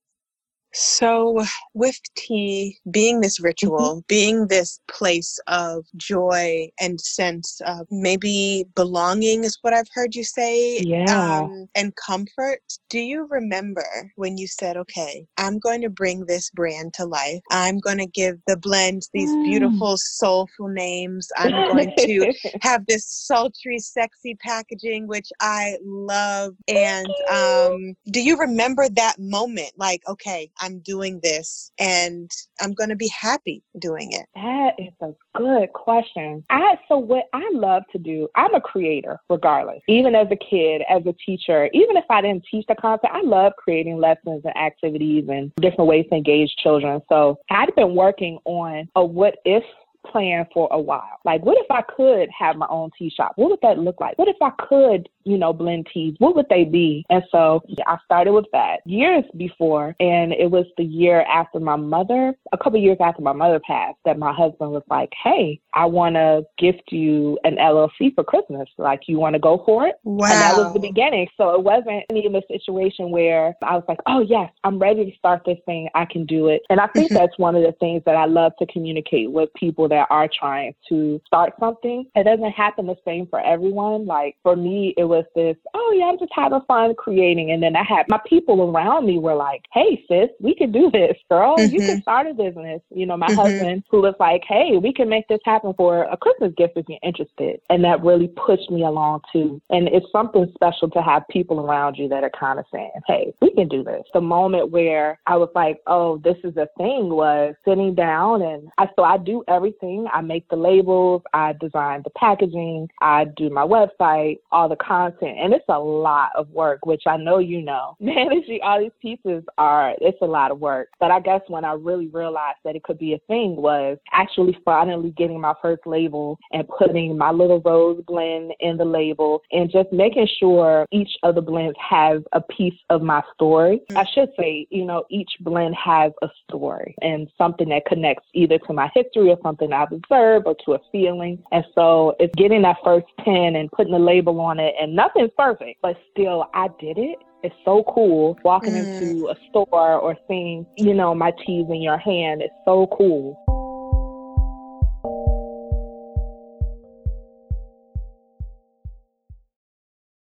So, 0.79 1.43
with 1.73 1.99
tea 2.17 2.79
being 2.91 3.23
this 3.23 3.41
ritual, 3.41 4.05
being 4.09 4.49
this 4.49 4.79
place 4.89 5.39
of 5.47 5.87
joy 5.97 6.69
and 6.79 7.01
sense 7.01 7.63
of 7.67 7.87
maybe 7.91 8.67
belonging, 8.75 9.45
is 9.45 9.57
what 9.63 9.73
I've 9.73 9.89
heard 9.95 10.15
you 10.15 10.23
say, 10.23 10.81
Yeah. 10.81 11.39
um, 11.45 11.67
and 11.75 11.95
comfort. 11.97 12.61
Do 12.91 12.99
you 12.99 13.27
remember 13.31 13.87
when 14.17 14.37
you 14.37 14.47
said, 14.47 14.77
okay, 14.77 15.27
I'm 15.39 15.59
going 15.59 15.81
to 15.81 15.89
bring 15.89 16.27
this 16.27 16.51
brand 16.51 16.93
to 16.95 17.07
life? 17.07 17.41
I'm 17.51 17.79
going 17.79 17.99
to 17.99 18.07
give 18.07 18.37
the 18.47 18.59
blend 18.59 19.09
these 19.15 19.35
Mm. 19.35 19.45
beautiful, 19.45 19.97
soulful 19.97 20.69
names. 20.69 21.29
I'm 21.39 21.53
going 21.73 21.91
to 22.01 22.35
have 22.61 22.85
this 22.87 23.07
sultry, 23.07 23.79
sexy 23.79 24.35
packaging, 24.43 25.07
which 25.07 25.31
I 25.41 25.79
love. 25.83 26.55
And 26.69 27.09
um, 27.31 27.95
do 28.11 28.21
you 28.23 28.37
remember 28.39 28.91
that 28.91 29.19
moment? 29.19 29.73
Like, 29.79 30.03
okay, 30.07 30.51
I'm 30.67 30.81
doing 30.81 31.21
this 31.23 31.71
and 31.79 32.29
I'm 32.61 32.75
going 32.75 32.91
to 32.91 32.97
be 32.97 33.09
happy 33.09 33.63
doing 33.79 34.11
it. 34.11 34.27
That 34.35 34.73
is 34.79 34.93
a 35.01 35.13
good 35.39 35.73
question. 35.73 36.43
I 36.51 36.77
so 36.89 36.99
what 36.99 37.27
I 37.33 37.49
love 37.53 37.85
to 37.93 37.99
do, 37.99 38.29
I'm 38.35 38.53
a 38.55 38.61
creator 38.61 39.21
regardless. 39.31 39.81
Even 39.89 40.17
as 40.17 40.27
a 40.33 40.37
kid, 40.37 40.83
as 40.91 41.03
a 41.07 41.15
teacher, 41.25 41.71
even 41.73 41.97
if 41.97 42.05
I 42.11 42.21
didn't 42.21 42.45
teach 42.51 42.67
the 42.67 42.75
content, 42.75 43.13
I 43.15 43.23
love 43.23 43.53
creating 43.57 43.99
lessons 43.99 44.43
and 44.45 44.57
activities 44.57 45.27
and 45.29 45.53
different 45.61 45.89
ways 45.89 46.07
to 46.11 46.17
engage 46.17 46.51
children. 46.57 47.01
So 47.09 47.39
I'd 47.49 47.73
been 47.77 47.95
working 47.95 48.39
on 48.45 48.89
a 48.97 49.05
what 49.05 49.37
if 49.45 49.63
plan 50.11 50.47
for 50.53 50.69
a 50.71 50.81
while. 50.81 51.19
Like, 51.25 51.43
what 51.43 51.59
if 51.59 51.67
I 51.71 51.83
could 51.83 52.29
have 52.37 52.57
my 52.57 52.67
own 52.69 52.91
tea 52.99 53.11
shop? 53.15 53.33
What 53.37 53.51
would 53.51 53.61
that 53.63 53.79
look 53.79 54.01
like? 54.01 54.19
What 54.19 54.29
if 54.29 54.37
I 54.43 54.51
could, 54.69 55.09
you 55.25 55.39
know, 55.39 55.53
blend 55.53 55.89
teas? 55.93 56.15
What 56.19 56.37
would 56.37 56.47
they 56.49 56.65
be? 56.65 57.05
And 57.11 57.23
so 57.31 57.63
I 57.87 57.99
started 58.05 58.33
with 58.33 58.47
that 58.53 58.79
years 58.85 59.25
before, 59.37 59.95
and 60.01 60.33
it 60.33 60.51
was 60.51 60.67
the 60.77 60.85
year 60.85 61.23
after 61.23 61.61
my 61.61 61.77
mother, 61.77 62.35
a 62.53 62.59
couple 62.59 62.79
years 62.81 62.99
after 63.01 63.23
my 63.23 63.33
mother 63.33 63.61
passed, 63.61 63.99
that 64.05 64.19
my 64.19 64.33
husband 64.33 64.73
was 64.73 64.83
like, 64.91 65.13
"Hey, 65.23 65.61
I 65.75 65.87
want 65.87 66.15
to 66.17 66.45
gift 66.59 66.93
you 66.93 67.39
an 67.45 67.57
LLC 67.59 68.15
for 68.15 68.25
Christmas. 68.25 68.69
Like, 68.79 69.03
you 69.09 69.19
want 69.19 69.35
to 69.35 69.41
go 69.41 69.63
for 69.65 69.87
it?" 69.87 69.97
Wow. 70.05 70.27
And 70.27 70.41
that 70.41 70.57
was 70.57 70.73
the 70.73 70.81
beginning. 70.81 71.29
So 71.37 71.55
it 71.55 71.63
wasn't 71.63 72.05
even 72.15 72.35
a 72.35 72.43
situation 72.49 73.11
where 73.11 73.55
I 73.63 73.75
was 73.75 73.85
like, 73.89 74.01
oh, 74.07 74.21
yes, 74.21 74.51
I'm 74.65 74.79
ready 74.79 75.11
to 75.11 75.17
start 75.19 75.43
this 75.45 75.59
thing. 75.67 75.89
I 75.95 76.05
can 76.05 76.27
do 76.27 76.49
it. 76.49 76.63
And 76.71 76.81
I 76.81 76.87
think 76.89 77.11
that's 77.13 77.37
one 77.39 77.57
of 77.57 77.63
the 77.63 77.73
things 77.73 78.03
that 78.07 78.17
I 78.17 78.27
love 78.27 78.53
to 78.59 78.67
communicate 78.67 79.31
with 79.31 79.53
people 79.55 79.89
that 79.89 79.96
are 79.97 80.29
trying 80.29 80.75
to 80.89 81.21
start 81.27 81.55
something. 81.59 82.07
It 82.15 82.25
doesn't 82.25 82.53
happen 82.53 82.87
the 82.87 82.97
same 83.05 83.27
for 83.27 83.41
everyone. 83.41 84.07
Like 84.07 84.37
for 84.43 84.57
me, 84.57 84.95
it 84.97 85.05
was 85.05 85.25
this, 85.35 85.57
oh, 85.75 85.95
yeah, 85.97 86.07
I'm 86.07 86.19
just 86.19 86.33
having 86.35 86.61
fun 86.69 86.95
creating. 86.97 87.51
And 87.51 87.63
then 87.63 87.77
I 87.77 87.83
had 87.83 88.07
my 88.09 88.21
people 88.27 88.71
around 88.71 89.07
me 89.07 89.19
were 89.19 89.35
like, 89.35 89.63
hey, 89.73 90.05
sis, 90.09 90.31
we 90.41 90.55
can 90.55 90.73
do 90.73 90.91
this, 90.91 91.17
girl. 91.31 91.67
You 91.67 91.81
can 91.83 91.97
Mhm. 91.97 92.03
start 92.03 92.27
a 92.27 92.35
business. 92.35 92.81
You 92.91 93.07
know, 93.07 93.17
my 93.17 93.31
Mhm. 93.31 93.35
husband, 93.35 93.85
who 93.91 94.01
was 94.03 94.15
like, 94.21 94.45
hey, 94.45 94.79
we 94.79 94.93
can 94.93 95.09
make 95.09 95.29
this 95.29 95.41
happen 95.45 95.73
for 95.75 96.05
a 96.05 96.17
Christmas 96.17 96.53
gift 96.57 96.77
if 96.77 96.89
you're 96.89 96.99
interested. 97.03 97.61
And 97.71 97.85
that 97.85 98.03
really 98.03 98.29
pushed 98.29 98.71
me 98.71 98.83
along 98.85 99.23
too. 99.33 99.61
And 99.71 99.89
it's 99.89 100.11
something 100.13 100.51
special 100.55 100.89
to 100.91 101.03
have 101.03 101.27
people 101.29 101.61
around 101.61 101.97
you 101.97 102.09
that 102.09 102.25
are 102.25 102.31
kind 102.31 102.59
of 102.59 102.65
saying, 102.73 102.91
hey, 103.07 103.33
we 103.41 103.51
can 103.53 103.69
do 103.69 103.83
this. 103.83 104.05
The 104.13 104.21
moment 104.21 104.71
where 104.71 105.19
I 105.27 105.37
was 105.37 105.51
like, 105.55 105.81
oh, 105.87 106.19
this 106.19 106.37
is 106.45 106.57
a 106.57 106.69
thing 106.79 107.11
was 107.11 107.55
sitting 107.65 107.95
down 107.95 108.43
and 108.43 108.69
I, 108.79 108.89
so 108.97 109.05
I 109.05 109.19
do 109.19 109.45
everything. 109.49 109.86
I 110.13 110.21
make 110.21 110.49
the 110.49 110.57
labels, 110.57 111.23
I 111.33 111.55
design 111.61 112.03
the 112.05 112.11
packaging, 112.11 112.89
I 113.01 113.27
do 113.37 113.51
my 113.51 113.63
website, 113.63 114.39
all 114.51 114.69
the 114.69 114.77
content. 114.77 115.39
And 115.39 115.53
it's 115.53 115.65
a 115.69 115.79
lot 115.79 116.31
of 116.37 116.49
work, 116.51 116.85
which 116.87 117.03
I 117.07 117.17
know 117.17 117.39
you 117.39 117.63
know. 117.63 117.97
Managing 118.01 118.61
all 118.63 118.81
these 118.81 118.91
pieces 119.01 119.45
are, 119.59 119.95
it's 120.01 120.19
a 120.23 120.27
lot 120.27 120.51
of 120.51 120.61
work. 120.61 120.89
But 120.99 121.11
I 121.11 121.21
guess 121.21 121.41
when 121.49 121.65
I 121.65 121.73
really 121.73 122.09
realized 122.09 122.59
that 122.65 122.77
it 122.77 122.83
could 122.83 122.99
be 122.99 123.15
a 123.15 123.19
thing 123.27 123.57
was 123.57 123.99
actually 124.13 124.59
finally 124.65 125.11
getting 125.17 125.41
my 125.41 125.55
first 125.63 125.87
label 125.87 126.39
and 126.53 126.67
putting 126.69 127.17
my 127.17 127.31
little 127.31 127.61
rose 127.61 128.03
blend 128.07 128.53
in 128.61 128.77
the 128.77 128.85
label 128.85 129.43
and 129.53 129.71
just 129.71 129.93
making 129.93 130.29
sure 130.39 130.87
each 130.91 131.11
of 131.23 131.35
the 131.35 131.43
blends 131.43 131.77
has 131.79 132.23
a 132.33 132.41
piece 132.41 132.79
of 132.91 133.03
my 133.03 133.23
story. 133.35 133.83
I 133.95 134.05
should 134.15 134.31
say, 134.39 134.67
you 134.71 134.85
know, 134.85 135.05
each 135.11 135.31
blend 135.41 135.75
has 135.77 136.13
a 136.23 136.29
story 136.49 136.95
and 137.03 137.29
something 137.39 137.69
that 137.69 137.87
connects 137.87 138.25
either 138.35 138.59
to 138.59 138.73
my 138.73 138.91
history 138.95 139.31
or 139.31 139.39
something 139.43 139.73
I've 139.77 139.93
observed 139.93 140.47
or 140.47 140.57
to 140.65 140.73
a 140.75 140.79
feeling. 140.91 141.43
And 141.53 141.65
so 141.75 142.17
it's 142.19 142.35
getting 142.35 142.63
that 142.63 142.77
first 142.83 143.07
pen 143.19 143.57
and 143.57 143.71
putting 143.71 143.93
the 143.93 143.99
label 143.99 144.41
on 144.41 144.59
it 144.59 144.75
and 144.81 144.97
nothing's 144.97 145.31
perfect, 145.37 145.81
but 145.83 145.97
still 146.11 146.47
I 146.55 146.69
did 146.81 146.99
it 146.99 147.19
It's 147.43 147.55
so 147.65 147.85
cool 147.95 148.37
walking 148.45 148.73
mm. 148.73 149.01
into 149.01 149.29
a 149.29 149.37
store 149.51 149.99
or 150.01 150.17
seeing, 150.27 150.67
you 150.77 150.95
know, 150.95 151.15
my 151.15 151.33
teas 151.47 151.67
in 151.69 151.81
your 151.81 151.99
hand. 151.99 152.43
It's 152.43 152.55
so 152.65 152.89
cool. 152.97 153.41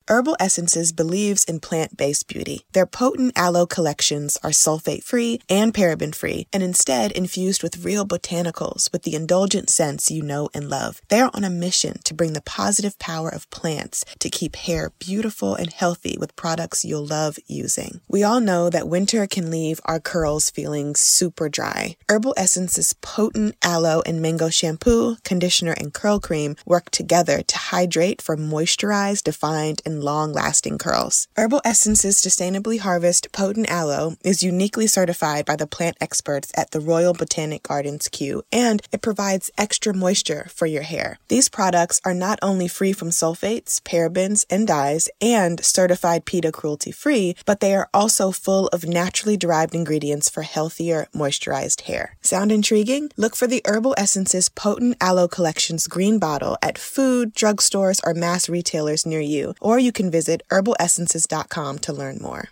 Herbal 0.09 0.37
Essences 0.41 0.93
believes 0.93 1.45
in 1.45 1.61
plant 1.61 1.97
based 1.97 2.29
beauty. 2.29 2.67
Their 2.73 2.87
potent 2.87 3.33
aloe 3.37 3.67
collections 3.67 4.37
are 4.43 4.51
sulfate 4.51 5.05
free 5.05 5.41
and 5.49 5.73
paraben 5.73 6.15
free, 6.15 6.47
and 6.53 6.63
instead 6.63 7.13
infused 7.13 7.63
with 7.63 7.85
real 7.85 8.05
botanicals 8.07 8.93
with 8.93 9.03
the 9.03 9.15
indulgent 9.15 9.71
scents 9.71 10.11
you 10.11 10.23
know 10.23 10.49
and 10.55 10.69
love. 10.69 11.01
They 11.09 11.21
are 11.21 11.31
on 11.35 11.45
a 11.45 11.51
mission 11.51 12.01
to 12.05 12.15
bring 12.15 12.33
the 12.33 12.41
positive 12.41 12.99
power 12.99 13.29
of 13.29 13.49
plants 13.51 14.05
to 14.19 14.31
keep 14.31 14.57
hair 14.57 14.91
beautiful 14.99 15.55
and 15.55 15.73
healthy 15.73 16.17
with 16.19 16.37
products 16.37 16.85
you'll 16.85 17.07
love 17.07 17.39
using. 17.47 18.01
We 18.09 18.23
all 18.23 18.41
know 18.41 18.71
that 18.71 18.89
winter 18.89 19.27
can 19.27 19.51
leave 19.51 19.81
our 19.85 20.01
curls 20.01 20.51
feeling 20.51 20.95
super 20.95 21.49
dry. 21.49 21.97
Herbal 22.09 22.35
Essences 22.37 22.93
potent 22.95 23.57
aloe 23.63 24.03
and 24.05 24.21
mango 24.21 24.51
shampoo, 24.51 25.17
conditioner, 25.25 25.73
and 25.73 25.93
curl 25.93 26.19
cream 26.21 26.57
work 26.67 26.91
together 26.91 27.43
to 27.43 27.59
hydrate 27.59 28.21
for 28.21 28.37
moisturized, 28.37 29.25
defined, 29.25 29.83
and 29.85 29.92
long 30.01 30.33
lasting 30.33 30.79
curls. 30.79 31.29
Herbal 31.37 31.61
Essences 31.65 32.17
Sustainably 32.17 32.79
Harvest 32.81 33.33
Potent 33.33 33.71
Aloe 33.71 34.17
is 34.25 34.43
uniquely 34.43 34.87
certified 34.87 35.45
by 35.45 35.57
the 35.57 35.67
plant 35.67 35.97
experts 36.01 36.53
at 36.57 36.71
the 36.71 36.81
Royal 36.81 37.13
Botanic 37.13 37.63
Gardens 37.63 38.09
Kew, 38.09 38.43
and 38.51 38.83
it 38.93 39.03
provides 39.03 39.51
extra 39.59 39.93
moisture 39.93 40.47
for 40.55 40.67
your 40.67 40.83
hair. 40.83 41.19
These 41.29 41.49
products 41.49 42.01
are 42.05 42.15
not 42.15 42.39
only 42.43 42.69
free 42.69 42.93
from 42.93 43.11
sulfates, 43.11 43.81
parabens, 43.81 44.45
and 44.49 44.67
dyes, 44.67 45.09
and 45.21 45.65
certified 45.65 46.25
PETA 46.25 46.53
cruelty 46.53 46.93
free, 46.93 47.37
but 47.45 47.61
they 47.61 47.75
are 47.75 47.89
also 47.93 48.31
full 48.31 48.69
of 48.69 48.87
naturally 48.87 49.37
derived 49.37 49.75
ingredients 49.75 50.29
for 50.29 50.43
healthier, 50.43 51.07
moisturized 51.15 51.83
hair. 51.83 52.17
Sound 52.21 52.53
intriguing? 52.53 53.11
Look 53.17 53.37
for 53.37 53.47
the 53.47 53.63
Herbal 53.65 53.95
Essences 53.99 54.49
Potent 54.49 54.97
Aloe 55.01 55.29
Collection's 55.29 55.87
green 55.87 56.19
bottle 56.19 56.57
at 56.63 56.79
food, 56.79 57.35
drugstores, 57.35 58.01
or 58.05 58.15
mass 58.15 58.49
retailers 58.49 59.07
near 59.07 59.21
you, 59.21 59.55
or 59.61 59.79
you 59.83 59.93
can 59.93 60.11
visit 60.11 60.43
herbalessences.com 60.51 61.79
to 61.81 61.93
learn 61.93 62.19
more. 62.23 62.49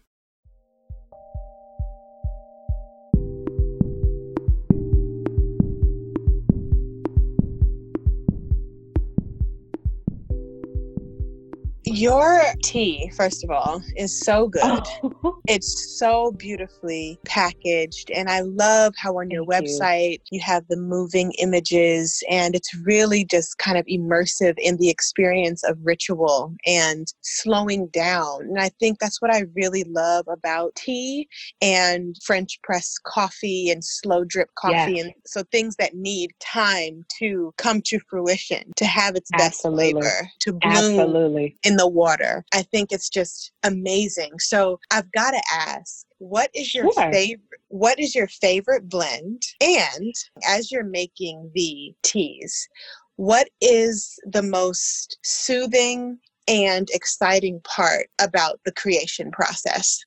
Your 11.85 12.43
tea, 12.63 13.11
first 13.17 13.43
of 13.43 13.51
all, 13.51 13.83
is 13.97 14.21
so 14.21 14.49
good. 14.49 14.63
Oh. 14.65 15.39
it's 15.51 15.99
so 15.99 16.33
beautifully 16.33 17.19
packaged. 17.25 18.11
And 18.15 18.29
I 18.29 18.41
love 18.41 18.95
how 18.97 19.19
on 19.19 19.31
your 19.31 19.45
Thank 19.47 19.67
website 19.67 20.19
you. 20.31 20.39
you 20.39 20.41
have 20.41 20.65
the 20.69 20.77
moving 20.77 21.33
images 21.39 22.23
and 22.31 22.55
it's 22.55 22.75
really 22.85 23.25
just 23.25 23.59
kind 23.59 23.79
of 23.79 23.85
immersive 23.87 24.55
in 24.59 24.77
the 24.77 24.91
experience 24.91 25.65
of 25.65 25.79
ritual 25.83 26.55
and 26.67 27.13
slowing 27.23 27.89
down. 27.89 28.43
And 28.43 28.61
I 28.61 28.69
think 28.81 28.99
that's 28.99 29.21
what 29.21 29.35
I 29.35 29.45
really 29.55 29.85
love 29.85 30.27
about 30.29 30.75
tea 30.77 31.29
and 31.61 32.17
French 32.25 32.61
press 32.63 32.97
coffee 33.05 33.71
and 33.71 33.85
slow 33.85 34.25
drip 34.25 34.51
coffee. 34.57 34.93
Yes. 34.93 35.05
And 35.05 35.15
so 35.27 35.43
things 35.51 35.77
that 35.77 35.95
need 35.95 36.31
time 36.41 37.05
to 37.19 37.53
come 37.57 37.83
to 37.87 37.99
fruition, 38.09 38.73
to 38.77 38.85
have 38.85 39.17
its 39.17 39.31
Absolutely. 39.33 39.95
best 39.95 40.03
flavor, 40.03 40.31
to 40.41 40.53
bloom 40.53 40.73
Absolutely. 40.73 41.57
in 41.65 41.77
the 41.81 41.89
water. 41.89 42.45
I 42.53 42.63
think 42.63 42.93
it's 42.93 43.09
just 43.09 43.53
amazing. 43.63 44.39
So 44.39 44.79
I've 44.91 45.11
got 45.13 45.31
to 45.31 45.43
ask, 45.51 46.05
what 46.19 46.51
is 46.55 46.75
your 46.75 46.93
sure. 46.93 47.11
favorite 47.11 47.41
what 47.69 47.99
is 48.01 48.15
your 48.15 48.27
favorite 48.27 48.89
blend? 48.89 49.43
And 49.61 50.15
as 50.47 50.71
you're 50.71 50.85
making 50.85 51.51
the 51.55 51.95
teas, 52.03 52.69
what 53.17 53.49
is 53.61 54.19
the 54.25 54.43
most 54.43 55.19
soothing 55.23 56.19
and 56.49 56.89
exciting 56.93 57.61
part 57.63 58.09
about 58.21 58.61
the 58.65 58.73
creation 58.73 59.31
process? 59.31 60.01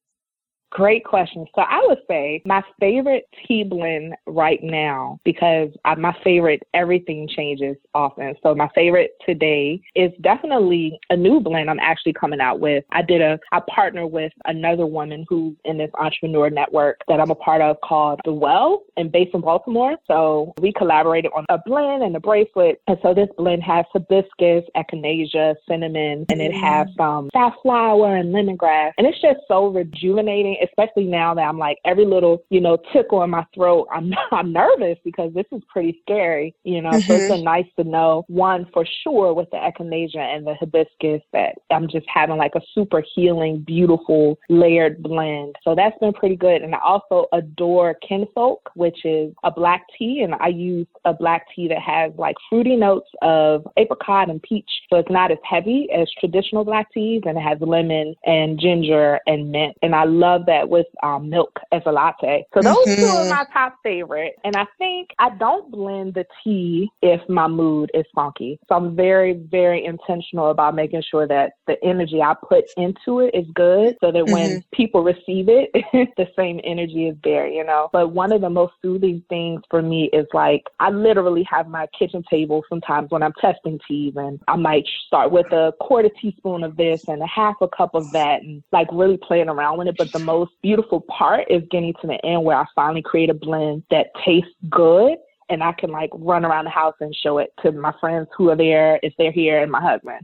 Great 0.73 1.05
question. 1.05 1.45
So 1.53 1.61
I 1.61 1.85
would 1.85 1.99
say 2.07 2.41
my 2.45 2.63
favorite 2.79 3.27
tea 3.47 3.63
blend 3.63 4.15
right 4.25 4.59
now, 4.63 5.19
because 5.23 5.69
I, 5.85 5.93
my 5.93 6.15
favorite, 6.23 6.63
everything 6.73 7.27
changes 7.27 7.77
often. 7.93 8.33
So 8.41 8.55
my 8.55 8.67
favorite 8.73 9.11
today 9.23 9.79
is 9.95 10.11
definitely 10.21 10.99
a 11.11 11.15
new 11.15 11.39
blend 11.39 11.69
I'm 11.69 11.79
actually 11.79 12.13
coming 12.13 12.41
out 12.41 12.59
with. 12.59 12.83
I 12.91 13.03
did 13.03 13.21
a, 13.21 13.39
I 13.51 13.61
partner 13.69 14.07
with 14.07 14.33
another 14.45 14.87
woman 14.87 15.27
who's 15.29 15.55
in 15.63 15.77
this 15.77 15.91
entrepreneur 15.93 16.49
network 16.49 17.01
that 17.07 17.19
I'm 17.19 17.29
a 17.29 17.35
part 17.35 17.61
of 17.61 17.77
called 17.81 18.19
The 18.25 18.33
Well 18.33 18.81
and 18.97 19.11
based 19.11 19.35
in 19.35 19.41
Baltimore. 19.41 19.95
So 20.07 20.53
we 20.59 20.73
collaborated 20.73 21.31
on 21.35 21.45
a 21.49 21.59
blend 21.63 22.01
and 22.01 22.15
a 22.15 22.19
bracelet. 22.19 22.81
And 22.87 22.97
so 23.03 23.13
this 23.13 23.29
blend 23.37 23.61
has 23.61 23.85
hibiscus, 23.93 24.63
echinacea, 24.75 25.53
cinnamon, 25.69 26.25
and 26.29 26.41
it 26.41 26.53
has 26.53 26.87
mm. 26.87 26.97
some 26.97 27.29
safflower 27.31 28.15
and 28.15 28.33
lemongrass. 28.33 28.93
And 28.97 29.05
it's 29.05 29.21
just 29.21 29.41
so 29.47 29.67
rejuvenating 29.67 30.57
especially 30.63 31.05
now 31.05 31.33
that 31.35 31.41
I'm 31.41 31.57
like 31.57 31.77
every 31.85 32.05
little, 32.05 32.43
you 32.49 32.61
know, 32.61 32.77
tickle 32.91 33.23
in 33.23 33.29
my 33.29 33.45
throat, 33.53 33.87
I'm 33.91 34.11
I'm 34.31 34.51
nervous 34.51 34.97
because 35.03 35.33
this 35.33 35.45
is 35.51 35.61
pretty 35.69 35.99
scary, 36.01 36.55
you 36.63 36.81
know. 36.81 36.91
Mm-hmm. 36.91 37.07
So 37.07 37.13
it's 37.13 37.27
been 37.27 37.37
mm-hmm. 37.37 37.45
nice 37.45 37.65
to 37.77 37.83
know 37.83 38.25
one 38.27 38.67
for 38.73 38.85
sure 39.03 39.33
with 39.33 39.49
the 39.51 39.57
echinacea 39.57 40.17
and 40.17 40.45
the 40.45 40.55
hibiscus 40.55 41.21
that 41.33 41.55
I'm 41.71 41.87
just 41.87 42.05
having 42.13 42.37
like 42.37 42.53
a 42.55 42.61
super 42.73 43.03
healing, 43.15 43.63
beautiful 43.65 44.39
layered 44.49 45.01
blend. 45.01 45.55
So 45.63 45.75
that's 45.75 45.97
been 45.99 46.13
pretty 46.13 46.35
good. 46.35 46.61
And 46.61 46.75
I 46.75 46.79
also 46.83 47.27
adore 47.33 47.95
Kinfolk, 48.07 48.69
which 48.75 49.05
is 49.05 49.33
a 49.43 49.51
black 49.51 49.83
tea, 49.97 50.21
and 50.21 50.35
I 50.35 50.47
use 50.47 50.87
a 51.05 51.13
black 51.13 51.45
tea 51.55 51.67
that 51.67 51.81
has 51.81 52.11
like 52.17 52.35
fruity 52.49 52.75
notes 52.75 53.09
of 53.21 53.67
apricot 53.77 54.29
and 54.29 54.41
peach. 54.41 54.69
So 54.89 54.97
it's 54.97 55.11
not 55.11 55.31
as 55.31 55.37
heavy 55.43 55.87
as 55.95 56.07
traditional 56.19 56.63
black 56.63 56.91
teas, 56.93 57.23
and 57.25 57.37
it 57.37 57.41
has 57.41 57.57
lemon 57.61 58.15
and 58.25 58.59
ginger 58.59 59.19
and 59.27 59.51
mint. 59.51 59.75
And 59.81 59.95
I 59.95 60.05
love 60.05 60.45
that 60.47 60.52
that 60.53 60.69
with 60.69 60.87
um, 61.01 61.29
milk 61.29 61.59
as 61.71 61.81
a 61.85 61.91
latte. 61.91 62.45
So 62.53 62.61
those 62.61 62.77
mm-hmm. 62.77 63.01
two 63.01 63.07
are 63.07 63.21
mm-hmm. 63.21 63.29
my 63.29 63.45
top 63.53 63.77
favorite. 63.83 64.35
And 64.43 64.55
I 64.55 64.65
think 64.77 65.09
I 65.19 65.29
don't 65.31 65.71
blend 65.71 66.13
the 66.13 66.25
tea 66.43 66.89
if 67.01 67.21
my 67.27 67.47
mood 67.47 67.89
is 67.93 68.05
funky. 68.13 68.59
So 68.67 68.75
I'm 68.75 68.95
very, 68.95 69.33
very 69.33 69.85
intentional 69.85 70.51
about 70.51 70.75
making 70.75 71.03
sure 71.09 71.27
that 71.27 71.53
the 71.67 71.83
energy 71.83 72.21
I 72.21 72.35
put 72.47 72.65
into 72.77 73.19
it 73.19 73.33
is 73.33 73.45
good 73.53 73.97
so 74.01 74.11
that 74.11 74.23
mm-hmm. 74.23 74.33
when 74.33 74.63
people 74.71 75.03
receive 75.03 75.49
it, 75.49 75.71
the 76.17 76.27
same 76.37 76.59
energy 76.63 77.07
is 77.07 77.15
there, 77.23 77.47
you 77.47 77.63
know. 77.63 77.89
But 77.91 78.11
one 78.11 78.31
of 78.31 78.41
the 78.41 78.49
most 78.49 78.73
soothing 78.81 79.23
things 79.29 79.61
for 79.69 79.81
me 79.81 80.09
is 80.13 80.27
like 80.33 80.63
I 80.79 80.89
literally 80.89 81.43
have 81.49 81.67
my 81.67 81.87
kitchen 81.97 82.23
table 82.29 82.63
sometimes 82.69 83.11
when 83.11 83.23
I'm 83.23 83.33
testing 83.41 83.79
teas 83.87 84.13
and 84.15 84.39
I 84.47 84.55
might 84.55 84.85
start 85.07 85.31
with 85.31 85.51
a 85.51 85.73
quarter 85.79 86.09
teaspoon 86.21 86.63
of 86.63 86.77
this 86.77 87.07
and 87.07 87.21
a 87.21 87.27
half 87.27 87.55
a 87.61 87.67
cup 87.67 87.95
of 87.95 88.11
that 88.11 88.41
and 88.41 88.63
like 88.71 88.87
really 88.91 89.17
playing 89.17 89.49
around 89.49 89.77
with 89.77 89.87
it. 89.87 89.97
But 89.97 90.11
the 90.11 90.19
most 90.19 90.42
most 90.43 90.61
beautiful 90.61 91.01
part 91.01 91.45
is 91.49 91.63
getting 91.71 91.93
to 92.01 92.07
the 92.07 92.25
end 92.25 92.43
where 92.43 92.57
I 92.57 92.65
finally 92.75 93.01
create 93.01 93.29
a 93.29 93.33
blend 93.33 93.83
that 93.91 94.07
tastes 94.25 94.49
good 94.69 95.15
and 95.49 95.63
I 95.63 95.71
can 95.71 95.89
like 95.89 96.09
run 96.13 96.43
around 96.43 96.65
the 96.65 96.71
house 96.71 96.95
and 96.99 97.15
show 97.15 97.37
it 97.37 97.53
to 97.61 97.71
my 97.71 97.93
friends 98.01 98.27
who 98.35 98.49
are 98.49 98.55
there 98.55 98.99
if 99.03 99.13
they're 99.17 99.31
here 99.31 99.61
and 99.61 99.71
my 99.71 99.81
husband. 99.81 100.19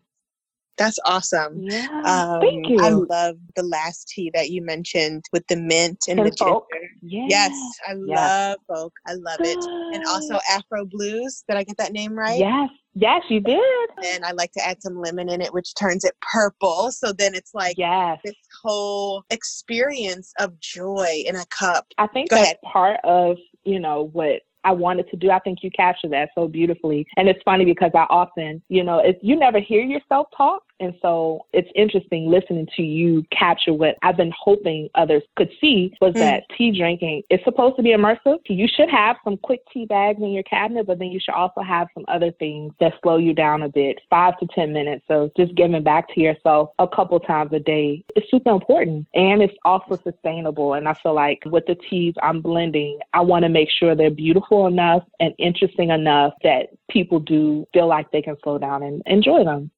That's 0.80 0.98
awesome. 1.06 1.62
Yeah, 1.62 1.88
um, 2.06 2.40
thank 2.42 2.68
you. 2.70 2.80
I 2.80 2.90
love 2.90 3.36
the 3.56 3.64
last 3.64 4.08
tea 4.08 4.32
that 4.34 4.50
you 4.50 4.64
mentioned 4.64 5.26
with 5.34 5.46
the 5.48 5.58
mint 5.58 6.06
and, 6.08 6.20
the 6.20 6.32
ginger. 6.32 6.60
Yeah. 7.02 7.26
Yes, 7.30 7.52
I 7.88 7.96
yes. 8.06 8.18
love 8.18 8.58
folk. 8.68 8.94
I 9.06 9.14
love 9.14 9.40
it. 9.42 9.58
And 9.94 10.04
also 10.08 10.40
Afro 10.50 10.86
Blues. 10.86 11.44
Did 11.48 11.58
I 11.58 11.64
get 11.64 11.78
that 11.78 11.92
name 11.92 12.14
right? 12.14 12.40
Yes. 12.40 12.70
Yes, 12.96 13.22
you 13.30 13.40
did. 13.40 13.60
And 14.06 14.26
I 14.26 14.32
like 14.32 14.52
to 14.54 14.66
add 14.66 14.82
some 14.82 15.00
lemon 15.00 15.30
in 15.30 15.42
it, 15.42 15.54
which 15.54 15.76
turns 15.76 16.04
it 16.04 16.16
purple. 16.34 16.92
So 16.92 17.14
then 17.14 17.36
it's 17.36 17.54
like 17.54 17.78
yes. 17.78 18.20
this 18.26 18.36
whole 18.64 19.24
experience 19.30 20.34
of 20.40 20.60
joy 20.60 21.24
in 21.26 21.36
a 21.36 21.46
cup. 21.46 21.86
I 21.98 22.08
think 22.08 22.30
Go 22.30 22.38
that's 22.38 22.48
ahead. 22.48 22.58
part 22.64 23.00
of, 23.04 23.38
you 23.64 23.80
know, 23.80 24.10
what 24.14 24.42
I 24.64 24.72
wanted 24.72 25.10
to 25.12 25.18
do. 25.18 25.30
I 25.30 25.40
think 25.40 25.60
you 25.62 25.72
capture 25.72 26.10
that 26.10 26.30
so 26.36 26.48
beautifully. 26.48 27.06
And 27.16 27.30
it's 27.30 27.42
funny 27.44 27.64
because 27.64 27.92
I 27.94 28.06
often, 28.10 28.62
you 28.70 28.84
know, 28.84 29.00
if 29.00 29.16
you 29.22 29.38
never 29.38 29.60
hear 29.60 29.82
yourself 29.82 30.28
talk, 30.36 30.64
and 30.80 30.94
so 31.02 31.46
it's 31.54 31.70
interesting 31.76 32.30
listening 32.30 32.68
to 32.76 32.82
you 32.82 33.26
capture 33.32 33.74
what 33.74 33.98
I've 34.02 34.18
been 34.18 34.34
hoping 34.38 34.90
others 34.96 35.24
could 35.36 35.52
see 35.60 35.94
was 36.02 36.14
mm. 36.14 36.20
that 36.20 36.44
tea 36.58 36.78
drinking 36.78 37.24
is 37.30 37.40
supposed 37.44 37.76
to 37.78 37.84
be 37.84 37.90
immersive. 37.90 38.38
You 38.48 38.68
should 38.68 38.90
have 38.90 39.18
some 39.24 39.38
quick 39.38 39.62
tea 39.74 39.86
bags 39.86 40.22
in 40.22 40.32
your 40.32 40.44
cabinet, 40.44 40.88
but 40.88 41.00
then 41.00 41.10
you 41.10 41.20
should 41.20 41.34
also 41.34 41.62
have 41.62 41.88
some 41.94 42.06
other 42.08 42.32
things 42.32 42.74
that 42.80 42.94
slow 43.02 43.18
you 43.18 43.34
down 43.34 43.64
a 43.64 43.70
bit, 43.70 44.00
five 44.10 44.38
to 44.40 44.48
10 44.48 44.74
minutes. 44.74 45.04
So 45.08 45.32
just 45.38 45.56
giving 45.56 45.84
back 45.84 46.14
to 46.14 46.22
yourself 46.22 46.70
a 46.80 46.88
couple 46.88 47.20
times 47.20 47.52
a 47.54 47.60
day 47.60 48.04
is 48.16 48.24
super 48.30 48.52
important. 48.52 49.08
And 49.14 49.42
it's 49.42 49.56
also 49.66 49.98
sustainable. 49.98 50.74
And 50.74 50.88
I 50.88 50.94
feel 50.94 51.14
like 51.14 51.44
with 51.46 51.66
the 51.68 51.76
teas 51.76 52.14
I'm 52.24 52.42
blending, 52.42 53.00
I 53.14 53.22
want 53.22 53.44
to 53.44 53.50
make 53.50 53.70
sure 53.70 53.96
they're 53.96 54.10
beautiful 54.10 54.68
enough 54.68 55.04
and 55.20 55.34
interesting 55.38 55.90
enough 55.90 56.34
that 56.44 56.70
people 56.90 57.20
do 57.20 57.66
feel 57.74 57.88
like 57.88 58.12
they 58.12 58.22
can 58.22 58.38
slow 58.44 58.58
down 58.58 58.84
and 58.84 59.02
enjoy 59.06 59.44
them. 59.44 59.72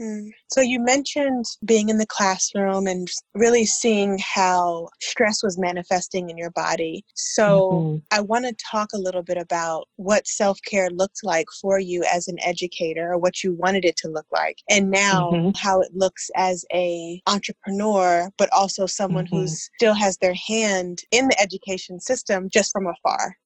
Mm. 0.00 0.30
So 0.50 0.60
you 0.60 0.80
mentioned 0.80 1.44
being 1.64 1.88
in 1.88 1.98
the 1.98 2.06
classroom 2.06 2.86
and 2.86 3.08
really 3.34 3.64
seeing 3.64 4.18
how 4.18 4.88
stress 5.00 5.42
was 5.42 5.58
manifesting 5.58 6.30
in 6.30 6.36
your 6.36 6.50
body. 6.50 7.04
So 7.14 7.70
mm-hmm. 7.72 7.96
I 8.10 8.20
want 8.20 8.46
to 8.46 8.64
talk 8.70 8.88
a 8.94 8.98
little 8.98 9.22
bit 9.22 9.36
about 9.36 9.88
what 9.96 10.26
self-care 10.26 10.90
looked 10.90 11.20
like 11.22 11.46
for 11.60 11.78
you 11.78 12.04
as 12.12 12.28
an 12.28 12.38
educator 12.44 13.12
or 13.12 13.18
what 13.18 13.44
you 13.44 13.54
wanted 13.54 13.84
it 13.84 13.96
to 13.98 14.08
look 14.08 14.26
like. 14.32 14.58
And 14.68 14.90
now 14.90 15.30
mm-hmm. 15.30 15.50
how 15.56 15.80
it 15.80 15.90
looks 15.94 16.30
as 16.36 16.64
a 16.72 17.20
entrepreneur 17.26 18.30
but 18.38 18.48
also 18.52 18.86
someone 18.86 19.26
mm-hmm. 19.26 19.40
who 19.40 19.46
still 19.46 19.94
has 19.94 20.16
their 20.18 20.34
hand 20.34 21.02
in 21.10 21.28
the 21.28 21.40
education 21.40 22.00
system 22.00 22.48
just 22.52 22.72
from 22.72 22.86
afar. 22.86 23.36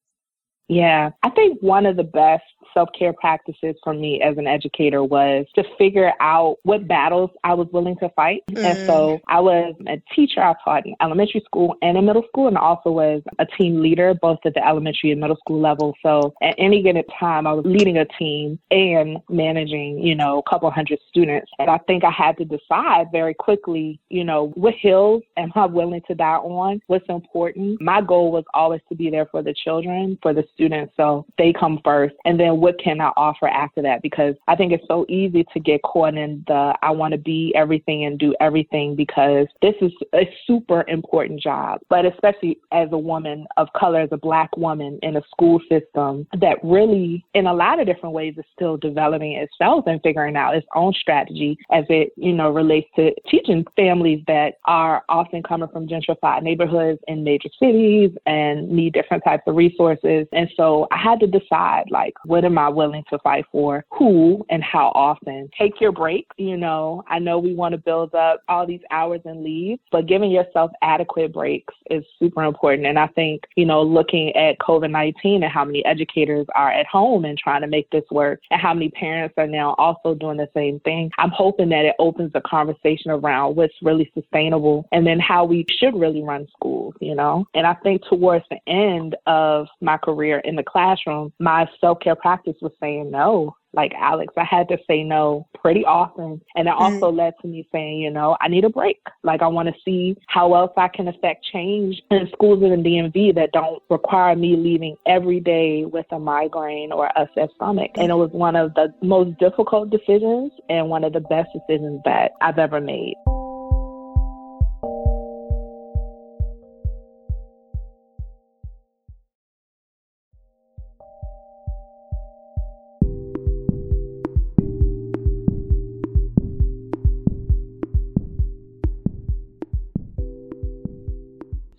Yeah, 0.69 1.11
I 1.23 1.31
think 1.31 1.59
one 1.61 1.87
of 1.87 1.97
the 1.97 2.05
best 2.05 2.43
self 2.75 2.89
care 2.99 3.13
practices 3.13 3.77
for 3.83 3.95
me 3.95 4.21
as 4.23 4.39
an 4.39 4.47
educator 4.47 5.03
was 5.03 5.47
to 5.55 5.65
figure 5.79 6.13
out 6.21 6.59
what 6.63 6.87
battles 6.87 7.31
I 7.45 7.55
was 7.55 7.69
willing 7.73 7.97
to 7.99 8.09
fight. 8.11 8.43
Mm. 8.51 8.65
And 8.65 8.79
so 8.87 9.21
I 9.29 9.41
was 9.41 9.75
a 9.87 10.03
teacher. 10.15 10.43
I 10.43 10.55
taught 10.65 10.87
in 10.87 10.95
elementary 11.01 11.43
school 11.45 11.75
and 11.83 11.97
in 11.97 12.05
middle 12.05 12.25
school, 12.29 12.49
and 12.49 12.59
also 12.59 12.91
was 12.91 13.23
a 13.39 13.47
team 13.47 13.83
leader 13.83 14.15
both 14.21 14.39
at 14.45 14.55
the 14.55 14.67
elementary 14.67 15.13
and 15.13 15.21
middle 15.21 15.37
school 15.37 15.61
level. 15.61 15.95
So 16.03 16.35
at 16.43 16.55
any 16.59 16.83
given 16.83 17.03
time, 17.19 17.47
I 17.47 17.53
was 17.53 17.65
leading 17.67 17.99
a 17.99 18.05
team 18.19 18.59
and 18.71 19.19
managing, 19.29 20.01
you 20.01 20.15
know, 20.15 20.39
a 20.39 20.51
couple 20.51 20.71
hundred 20.71 20.99
students. 21.09 21.51
And 21.59 21.71
I 21.71 21.79
think 21.87 22.05
I 22.05 22.11
had 22.11 22.37
to 22.39 22.45
decide 22.45 23.07
very 23.13 23.35
quickly, 23.35 24.01
you 24.09 24.25
know, 24.25 24.53
what 24.55 24.75
hills 24.81 25.23
am 25.37 25.53
I 25.55 25.67
willing 25.67 26.03
to 26.09 26.15
die 26.15 26.37
on? 26.37 26.81
What's 26.87 27.09
important? 27.09 27.81
My 27.81 28.01
goal 28.01 28.33
was 28.33 28.45
always 28.55 28.81
to 28.89 28.95
be 28.95 29.11
there 29.11 29.27
for 29.27 29.43
the 29.43 29.55
children, 29.65 30.19
for 30.23 30.33
the 30.33 30.45
students. 30.55 30.93
So 30.97 31.27
they 31.39 31.53
come 31.53 31.81
first. 31.85 32.15
And 32.25 32.39
then 32.39 32.56
what 32.57 32.79
can 32.79 33.01
I 33.01 33.13
offer 33.17 33.49
after 33.49 33.83
that? 33.83 34.03
Because 34.03 34.35
I 34.49 34.57
think 34.57 34.73
it's 34.73 34.87
so 34.89 35.07
easy 35.09 35.45
to 35.53 35.61
get 35.61 35.83
caught 35.83 36.17
in 36.17 36.45
the 36.47 36.75
I 36.83 36.91
want 36.91 37.13
to 37.13 37.19
be 37.19 37.53
everything 37.55 38.05
and 38.05 38.19
do 38.19 38.35
everything 38.41 38.97
because 38.97 39.47
this 39.63 39.75
is 39.81 39.93
a 40.15 40.29
super 40.47 40.85
important 40.89 41.41
job. 41.41 41.81
But 41.89 42.05
especially 42.05 42.59
as 42.73 42.89
a 42.93 42.99
woman 42.99 43.47
of 43.57 43.69
color, 43.77 44.01
as 44.01 44.09
a 44.13 44.17
black 44.17 44.57
woman 44.57 44.99
in 45.03 45.17
a 45.17 45.23
school 45.31 45.61
system 45.69 46.27
that 46.41 46.59
really, 46.63 47.25
in 47.35 47.47
a 47.47 47.55
lot 47.55 47.81
of 47.81 47.87
different 47.87 48.15
ways, 48.15 48.35
is 48.37 48.45
still 48.55 48.77
developing 48.77 49.33
itself 49.33 49.85
and 49.87 50.01
figuring 50.03 50.37
out 50.37 50.55
its 50.55 50.67
own 50.75 50.93
strategy 50.95 51.57
as 51.73 51.85
it, 51.89 52.13
you 52.17 52.33
know, 52.33 52.51
relates 52.51 52.89
to 52.97 53.13
teaching 53.29 53.65
families 53.77 54.23
that 54.27 54.55
are 54.65 55.05
often 55.09 55.43
coming 55.43 55.69
from 55.69 55.87
gentrified 55.87 56.43
neighborhoods 56.43 57.01
in 57.09 57.25
major 57.25 57.49
cities 57.61 58.11
and 58.27 58.69
need 58.69 58.93
different 58.93 59.23
types 59.25 59.43
of 59.47 59.57
resources. 59.57 60.27
And 60.33 60.49
so 60.57 60.87
I 60.91 60.99
had 60.99 61.21
to 61.21 61.27
decide 61.27 61.85
like, 61.91 62.15
what 62.25 62.45
am 62.47 62.59
I 62.59 62.69
willing 62.69 63.05
to 63.11 63.19
fight 63.19 63.45
for? 63.53 63.85
Who 63.99 64.45
and 64.51 64.63
how 64.63 64.89
often? 64.95 65.51
Take 65.59 65.81
your 65.81 65.93
break. 65.93 66.27
You 66.37 66.57
know, 66.57 67.03
I 67.09 67.19
know 67.19 67.39
we 67.39 67.55
want 67.55 67.73
to 67.73 67.79
build 67.79 68.15
up 68.15 68.43
all 68.49 68.67
these 68.67 68.81
hours 68.91 69.21
and 69.25 69.43
leave, 69.43 69.79
but 69.93 70.07
giving 70.07 70.31
yourself 70.31 70.71
adequate 70.83 71.33
breaks 71.33 71.75
is 71.91 72.05
super 72.19 72.45
important. 72.45 72.87
And 72.87 72.99
I 72.99 73.09
think, 73.09 73.43
you 73.57 73.67
know, 73.67 73.83
looking 73.83 74.35
at 74.37 74.59
COVID 74.59 74.91
19 74.91 75.43
and 75.43 75.53
how 75.53 75.65
many 75.65 75.85
educators 75.85 76.47
are 76.55 76.71
at 76.71 76.87
home 76.87 77.25
and 77.25 77.37
trying 77.39 77.63
to 77.63 77.67
make 77.67 77.91
this 77.91 78.05
work, 78.11 78.41
and 78.51 78.61
how 78.61 78.73
many 78.73 78.91
parents 78.91 79.35
are 79.37 79.47
now 79.47 79.75
also 79.79 80.15
doing 80.15 80.37
the 80.37 80.49
same 80.55 80.81
thing, 80.81 81.11
I'm 81.19 81.31
hoping 81.31 81.69
that 81.71 81.85
it 81.85 81.95
opens 81.99 82.33
the 82.33 82.41
conversation 82.43 83.11
around 83.11 83.57
what's 83.57 83.75
really 83.83 84.11
sustainable 84.15 84.89
and 84.93 85.07
then 85.07 85.19
how 85.21 85.45
we 85.45 85.67
should 85.79 85.99
really 85.99 86.23
run 86.23 86.47
schools, 86.57 86.95
you 87.01 87.15
know? 87.15 87.47
And 87.55 87.67
I 87.67 87.75
think 87.75 88.03
towards 88.09 88.45
the 88.51 88.59
end 88.67 89.17
of 89.27 89.67
my 89.81 89.97
career 89.97 90.39
in 90.41 90.57
the 90.57 90.63
classroom, 90.63 91.33
my 91.39 91.69
self 91.81 92.01
care 92.01 92.17
practice 92.17 92.36
practice 92.37 92.61
was 92.61 92.73
saying 92.81 93.11
no. 93.11 93.55
Like 93.73 93.93
Alex, 93.95 94.33
I 94.39 94.45
had 94.45 94.69
to 94.69 94.79
say 94.89 95.03
no 95.03 95.47
pretty 95.55 95.85
often. 95.85 96.41
And 96.55 96.67
it 96.67 96.71
mm-hmm. 96.71 96.95
also 96.95 97.11
led 97.11 97.35
to 97.43 97.49
me 97.49 97.69
saying, 97.71 97.99
you 98.01 98.11
know, 98.11 98.37
I 98.41 98.49
need 98.49 98.65
a 98.65 98.71
break. 98.71 98.99
Like 99.23 99.43
I 99.43 99.49
want 99.49 99.69
to 99.69 99.75
see 99.85 100.17
how 100.29 100.55
else 100.55 100.73
I 100.77 100.89
can 100.89 101.09
affect 101.09 101.45
change 101.53 102.01
in 102.11 102.29
schools 102.33 102.63
in 102.63 102.71
the 102.71 102.77
DMV 102.77 103.35
that 103.35 103.53
don't 103.53 103.83
require 103.91 104.35
me 104.35 104.57
leaving 104.57 104.97
every 105.07 105.41
day 105.41 105.85
with 105.85 106.07
a 106.11 106.19
migraine 106.19 106.93
or 106.93 107.11
upset 107.19 107.51
stomach. 107.57 107.91
And 107.97 108.11
it 108.11 108.15
was 108.15 108.31
one 108.33 108.57
of 108.57 108.73
the 108.75 108.95
most 109.03 109.39
difficult 109.39 109.91
decisions 109.91 110.53
and 110.71 110.89
one 110.89 111.05
of 111.05 111.13
the 111.13 111.21
best 111.21 111.49
decisions 111.53 112.01
that 112.05 112.33
I've 112.41 112.59
ever 112.59 112.81
made. 112.81 113.15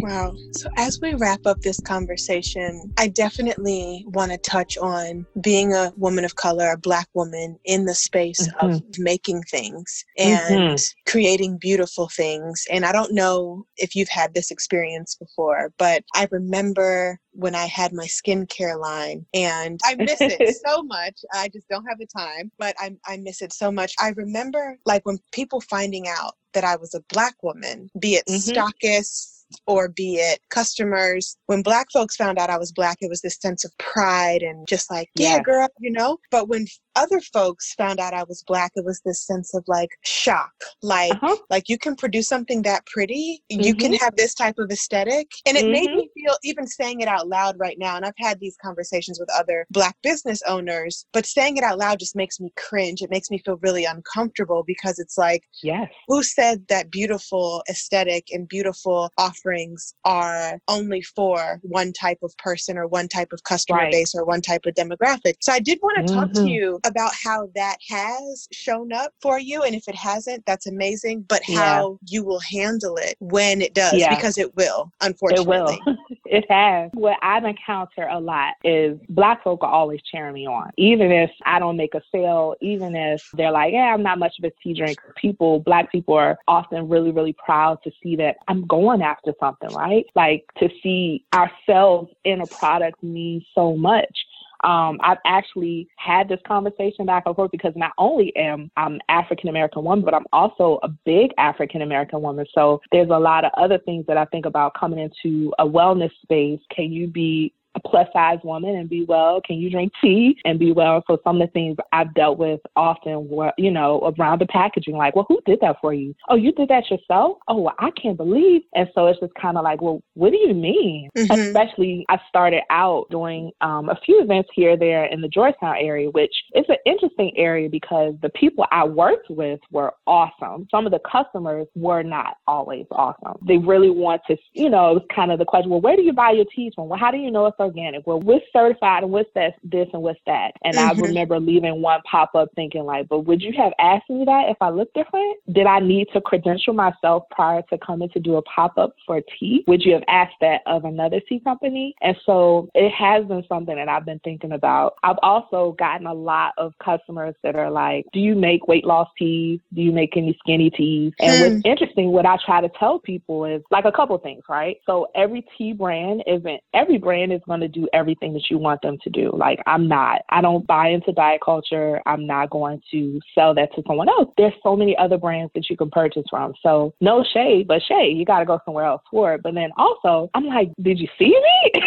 Wow. 0.08 0.36
So, 0.54 0.70
as 0.78 1.02
we 1.02 1.16
wrap 1.16 1.46
up 1.46 1.60
this 1.60 1.82
conversation, 1.82 2.94
I 2.98 3.10
definitely 3.10 4.06
want 4.08 4.32
to 4.32 4.38
touch 4.38 4.78
on 4.78 5.26
being 5.42 5.74
a 5.74 5.92
woman 5.98 6.24
of 6.24 6.36
color, 6.36 6.72
a 6.72 6.78
Black 6.78 7.10
woman 7.14 7.60
in 7.66 7.84
the 7.84 7.94
space 7.94 8.48
mm-hmm. 8.48 8.68
of 8.68 8.82
making 8.98 9.42
things 9.44 10.06
and 10.18 10.40
mm-hmm. 10.40 11.12
creating 11.12 11.58
beautiful 11.58 12.08
things. 12.08 12.66
And 12.72 12.86
I 12.86 12.94
don't 12.94 13.14
know 13.14 13.66
if 13.76 13.98
you've 13.98 14.08
had 14.08 14.34
this 14.34 14.50
experience 14.50 15.16
before, 15.16 15.74
but 15.78 16.06
I 16.16 16.30
remember 16.32 17.20
when 17.32 17.54
I 17.54 17.66
had 17.66 17.92
my 17.92 18.06
skincare 18.06 18.80
line 18.80 19.26
and 19.34 19.80
I 19.84 19.96
miss 19.96 20.22
it 20.22 20.58
so 20.66 20.84
much. 20.84 21.20
I 21.34 21.50
just 21.50 21.68
don't 21.68 21.86
have 21.86 22.00
the 22.00 22.08
time, 22.08 22.50
but 22.58 22.76
I, 22.80 22.96
I 23.06 23.18
miss 23.18 23.42
it 23.42 23.52
so 23.52 23.74
much. 23.74 23.94
I 24.00 24.14
remember 24.16 24.78
like 24.86 25.06
when 25.06 25.20
people 25.34 25.60
finding 25.60 26.08
out 26.08 26.36
that 26.54 26.64
I 26.64 26.78
was 26.78 26.96
a 26.96 27.04
Black 27.14 27.36
woman, 27.44 27.90
be 28.00 28.16
it 28.16 28.24
mm-hmm. 28.28 28.58
stockists, 28.58 29.37
or 29.66 29.90
be 29.90 30.16
it 30.16 30.40
customers. 30.50 31.38
When 31.46 31.62
black 31.62 31.88
folks 31.92 32.16
found 32.16 32.38
out 32.38 32.50
I 32.50 32.58
was 32.58 32.72
black, 32.72 32.98
it 33.02 33.10
was 33.10 33.22
this 33.22 33.38
sense 33.40 33.64
of 33.64 33.78
pride 33.78 34.42
and 34.42 34.68
just 34.68 34.92
like, 34.92 35.10
yeah, 35.16 35.36
yeah 35.36 35.42
girl, 35.42 35.68
you 35.80 35.92
know? 35.92 36.18
But 36.32 36.50
when 36.50 36.66
other 36.98 37.22
folks 37.22 37.74
found 37.76 38.00
out 38.00 38.14
I 38.14 38.24
was 38.24 38.44
black, 38.48 38.72
it 38.76 38.86
was 38.86 39.02
this 39.06 39.26
sense 39.26 39.54
of 39.54 39.64
like 39.68 39.90
shock. 40.04 40.52
Like, 40.82 41.12
uh-huh. 41.12 41.38
like 41.50 41.70
you 41.70 41.78
can 41.78 41.96
produce 41.96 42.28
something 42.28 42.64
that 42.64 42.86
pretty, 42.86 43.44
mm-hmm. 43.52 43.62
you 43.62 43.76
can 43.76 43.92
mm-hmm. 43.94 44.04
have 44.04 44.16
this 44.16 44.34
type 44.34 44.56
of 44.58 44.72
aesthetic. 44.72 45.28
And 45.46 45.58
it 45.58 45.64
mm-hmm. 45.64 45.72
made 45.72 45.92
me 45.92 46.10
feel 46.14 46.36
even 46.44 46.68
saying 46.68 47.02
it 47.02 47.08
out 47.08 47.28
loud 47.28 47.56
right 47.60 47.78
now, 47.80 47.96
and 47.96 48.06
I've 48.06 48.14
had 48.18 48.40
these 48.40 48.58
conversations 48.62 49.20
with 49.20 49.30
other 49.38 49.66
black 49.70 49.96
business 50.04 50.42
owners, 50.48 51.06
but 51.14 51.26
saying 51.26 51.58
it 51.58 51.64
out 51.64 51.78
loud 51.78 52.00
just 52.00 52.16
makes 52.16 52.40
me 52.40 52.52
cringe. 52.58 53.02
It 53.02 53.12
makes 53.12 53.30
me 53.30 53.40
feel 53.40 53.58
really 53.62 53.86
uncomfortable 53.86 54.64
because 54.66 55.00
it's 55.00 55.18
like, 55.18 55.44
yes. 55.64 55.90
who 56.08 56.24
said 56.24 56.66
that 56.70 56.92
beautiful 56.92 57.64
aesthetic 57.70 58.28
and 58.32 58.48
beautiful 58.48 59.12
offerings 59.18 59.94
are 60.06 60.60
only 60.68 61.02
for 61.02 61.60
one 61.64 61.94
type 61.94 62.20
of 62.24 62.36
person 62.38 62.78
or 62.78 62.88
one 62.88 63.08
type 63.08 63.30
of 63.32 63.44
customer 63.44 63.80
right. 63.80 63.92
base 63.92 64.16
or 64.16 64.26
one 64.26 64.42
type 64.42 64.66
of 64.66 64.74
demographic? 64.74 65.36
So 65.42 65.54
I 65.54 65.60
did 65.60 65.80
want 65.82 65.98
to 65.98 66.04
mm-hmm. 66.04 66.20
talk 66.20 66.32
to 66.34 66.40
mm-hmm. 66.42 66.48
you 66.48 66.80
about 66.88 67.12
how 67.24 67.50
that 67.56 67.78
has 67.90 68.48
shown 68.52 68.94
up 68.94 69.12
for 69.22 69.40
you. 69.40 69.64
And 69.64 69.76
if 69.76 69.88
it 69.88 69.96
hasn't, 69.96 70.46
that's 70.46 70.68
amazing. 70.68 71.26
But 71.28 71.42
how 71.44 72.00
yeah. 72.02 72.08
you 72.08 72.24
will 72.24 72.40
handle 72.40 72.98
it 72.98 73.16
when 73.20 73.62
it 73.62 73.74
does, 73.74 73.94
yeah. 73.94 74.14
because 74.16 74.38
it 74.38 74.56
will, 74.56 74.92
unfortunately. 75.02 75.56
It 75.56 75.82
will. 75.86 75.98
it 76.26 76.46
has. 76.50 76.92
What 76.94 77.18
I've 77.22 77.46
encountered 77.46 78.08
a 78.10 78.20
lot 78.20 78.56
is 78.64 78.98
black 79.10 79.44
folk 79.44 79.64
are 79.64 79.72
always 79.72 80.02
cheering 80.12 80.34
me 80.34 80.48
on. 80.48 80.72
Even 80.78 81.12
if 81.12 81.32
I 81.46 81.60
don't 81.60 81.78
make 81.78 81.96
a 81.96 82.02
sale, 82.12 82.56
even 82.62 82.96
if 82.96 83.24
they're 83.34 83.52
like, 83.52 83.74
yeah, 83.74 83.94
I'm 83.94 84.04
not 84.04 84.20
much 84.20 84.34
of 84.40 84.46
a 84.46 84.52
tea 84.64 84.74
drinker. 84.74 85.14
People, 85.20 85.60
black 85.60 85.92
people 85.92 86.16
are 86.16 86.38
often 86.48 86.88
really, 86.88 87.12
really 87.12 87.34
proud 87.34 87.80
to 87.84 87.92
see 88.02 88.16
that 88.18 88.38
I'm 88.48 88.66
going 88.66 89.02
after 89.02 89.34
something, 89.40 89.70
right? 89.74 90.06
Like 90.16 90.46
to 90.60 90.70
see 90.82 91.26
ourselves 91.34 92.12
in 92.24 92.42
a 92.42 92.48
product 92.48 93.02
means 93.04 93.44
so 93.54 93.76
much. 93.76 94.18
Um, 94.64 95.00
I've 95.04 95.18
actually 95.26 95.88
had 95.98 96.28
this 96.28 96.40
conversation 96.48 97.06
back 97.06 97.24
and 97.26 97.36
forth 97.36 97.52
because 97.52 97.74
not 97.76 97.92
only 97.98 98.36
am 98.36 98.72
I'm 98.78 99.00
African 99.10 99.50
American 99.50 99.84
woman, 99.84 100.04
but 100.04 100.14
I'm 100.14 100.26
also 100.34 100.80
a 100.84 100.90
big 100.90 101.32
African 101.38 101.82
American 101.82 102.22
woman. 102.22 102.46
So 102.54 102.82
there's 102.92 103.10
a 103.10 103.20
lot 103.20 103.46
of 103.46 103.52
other 103.58 103.78
things 103.78 104.06
that 104.08 104.18
I 104.18 104.26
think 104.26 104.46
about 104.46 104.74
coming 104.74 105.00
into 105.00 105.54
a 105.60 105.66
wellness 105.66 106.12
space. 106.24 106.60
Can 106.76 106.92
you 106.92 107.08
be 107.08 107.54
a 107.78 107.88
plus 107.88 108.08
size 108.14 108.40
woman 108.44 108.76
and 108.76 108.90
be 108.90 109.06
well? 109.06 109.42
Can 109.42 109.58
you 109.58 109.70
drink 109.70 109.92
tea 110.02 110.38
and 110.46 110.60
be 110.60 110.72
well? 110.72 111.04
So 111.08 111.20
some 111.24 111.42
of 111.42 111.48
the 111.48 111.52
things 111.52 111.78
I've 111.94 112.14
dealt 112.14 112.38
with 112.38 112.60
often 112.76 113.28
were, 113.30 113.54
you 113.58 113.72
know, 113.72 114.14
around 114.20 114.42
the 114.42 114.48
packaging, 114.48 114.96
like, 114.96 115.16
well, 115.16 115.26
who 115.28 115.40
did 115.46 115.60
that 115.62 115.78
for 115.82 115.94
you? 115.94 116.14
Oh, 116.30 116.36
you 116.36 116.52
did 116.52 116.70
that 116.70 116.90
yourself? 116.90 117.38
Oh, 117.48 117.62
well, 117.62 117.76
I 117.80 117.92
can't 117.92 118.18
believe. 118.18 118.62
And 118.74 118.88
so 118.94 119.08
it's 119.08 119.20
just 119.20 119.34
kind 119.36 119.58
of 119.58 119.64
like, 119.64 119.82
well, 119.82 120.02
what 120.16 120.32
do 120.32 120.38
you 120.38 120.54
mean? 120.54 121.10
Mm-hmm. 121.18 121.32
Especially, 121.32 122.06
I 122.10 122.20
started 122.28 122.62
out 122.70 123.06
doing 123.10 123.52
um, 123.62 123.90
a 123.90 124.00
few 124.06 124.22
events 124.22 124.50
here, 124.54 124.78
there 124.78 125.06
in 125.06 125.22
the 125.22 125.28
Georgetown 125.28 125.76
area, 125.80 126.10
which 126.10 126.34
is 126.56 126.66
an 126.70 126.78
interesting 126.86 127.32
area 127.38 127.70
because 127.70 128.16
the 128.22 128.30
people 128.30 128.66
I 128.72 128.84
worked 128.86 129.30
with 129.30 129.60
were 129.72 129.94
awesome. 130.06 130.68
Some 130.72 130.86
of 130.86 130.92
the 130.92 131.00
customers 131.10 131.68
were 131.76 132.04
not 132.04 132.38
always 132.48 132.86
awesome. 132.92 133.38
They 133.48 133.58
really 133.58 133.90
want 133.90 134.22
to, 134.28 134.38
you 134.54 134.70
know, 134.70 134.92
it 134.92 134.94
was 134.96 135.06
kind 135.14 135.32
of 135.32 135.40
the 135.40 135.46
question, 135.46 135.70
well, 135.70 135.82
where 135.82 135.96
do 135.96 136.02
you 136.02 136.14
buy 136.14 136.32
your 136.32 136.46
teas 136.56 136.74
from? 136.76 136.90
Well, 136.90 137.00
how 137.00 137.12
do 137.12 137.18
you 137.18 137.32
know 137.32 137.46
it's 137.46 137.58
organic? 137.68 138.06
Well, 138.08 138.20
what's 138.20 138.46
certified 138.52 139.04
and 139.04 139.12
what's 139.12 139.30
that, 139.36 139.56
this 139.64 139.88
and 139.94 140.02
what's 140.02 140.20
that? 140.26 140.52
And 140.64 140.76
mm-hmm. 140.76 141.02
I 141.02 141.08
remember 141.08 141.40
leaving 141.40 141.82
one 141.82 142.02
pop 142.10 142.36
up 142.36 142.50
thinking, 142.56 142.84
like, 142.84 143.08
but 143.08 143.20
would 143.22 143.42
you 143.42 143.54
have 143.58 143.74
asked 143.80 144.10
me 144.10 144.26
that 144.26 144.50
if 144.50 144.58
I 144.62 144.70
looked 144.70 144.94
different? 144.94 145.38
Did 145.52 145.68
I 145.68 145.80
need 145.80 146.08
to 146.14 146.22
credential 146.22 146.74
myself 146.74 147.24
prior 147.32 147.62
to 147.70 147.78
coming 147.78 148.10
to 148.10 148.20
do 148.20 148.36
a 148.36 148.42
pop 148.44 148.78
up 148.78 148.96
for 149.06 149.22
tea? 149.40 149.64
Would 149.68 149.84
you 149.84 149.94
have 149.94 150.04
asked 150.08 150.36
that 150.42 150.62
of 150.66 150.86
another 150.86 151.20
tea 151.28 151.40
company? 151.40 151.96
And 152.02 152.16
so 152.26 152.70
it 152.74 152.92
has 152.92 153.26
been 153.26 153.44
something 153.48 153.76
that 153.76 153.90
I've 153.90 154.06
been 154.06 154.20
thinking 154.20 154.52
about. 154.52 154.96
I've 155.04 155.20
also 155.22 155.76
gotten 155.78 156.08
a 156.08 156.14
lot 156.14 156.54
of 156.58 156.74
customers 156.84 157.36
that 157.44 157.56
are 157.56 157.70
like, 157.70 158.06
do 158.14 158.20
you 158.20 158.36
make 158.36 158.68
weight 158.68 158.86
loss 158.86 159.10
teas? 159.18 159.60
Do 159.74 159.82
you 159.82 159.92
make 159.92 160.16
any 160.18 160.38
skinny 160.40 160.70
teas? 160.70 161.14
And 161.20 161.36
hmm. 161.36 161.54
what's 161.56 161.62
interesting, 161.66 162.12
what 162.12 162.26
I 162.26 162.38
try 162.46 162.62
to 162.62 162.70
tell 162.80 163.00
people 163.00 163.46
is 163.46 163.62
like 163.72 163.86
a 163.86 163.92
couple 163.92 164.18
things, 164.18 164.44
right? 164.50 164.78
So 164.86 165.08
every 165.16 165.46
tea 165.58 165.74
brand 165.74 166.24
isn't, 166.28 166.62
every 166.74 166.98
brand 166.98 167.34
is 167.34 167.42
going 167.48 167.62
to 167.62 167.68
do 167.68 167.88
everything 167.94 168.34
that 168.34 168.50
you 168.50 168.58
want 168.58 168.82
them 168.82 168.98
to 169.04 169.10
do. 169.10 169.32
Like 169.34 169.60
I'm 169.66 169.88
not, 169.88 170.22
I 170.30 170.42
don't 170.42 170.68
buy 170.68 170.90
into 170.90 171.12
diet 171.12 171.42
culture. 171.44 172.02
I'm 172.06 172.28
not 172.28 172.50
going 172.50 172.82
to 172.92 173.20
sell 173.34 173.54
that 173.56 173.74
to 173.76 173.84
someone 173.88 174.10
else. 174.10 174.30
There's 174.38 174.54
so 174.62 174.76
many 174.76 174.96
other 174.98 175.18
brands 175.18 175.52
that 175.56 175.70
you 175.70 175.78
can 175.78 175.90
purchase 175.90 176.26
from. 176.30 176.54
So 176.62 176.94
no 177.02 177.24
shade, 177.34 177.68
but 177.68 177.82
shade, 177.88 178.18
you 178.18 178.26
got 178.26 178.40
to 178.40 178.46
go 178.46 178.60
somewhere 178.66 178.86
else 178.86 179.02
for 179.10 179.34
it. 179.34 179.42
But 179.44 179.56
then 179.56 179.70
also, 179.78 180.30
I'm 180.34 180.46
like, 180.46 180.72
did 180.82 181.00
you 181.00 181.08
see 181.18 181.30
me? 181.30 181.82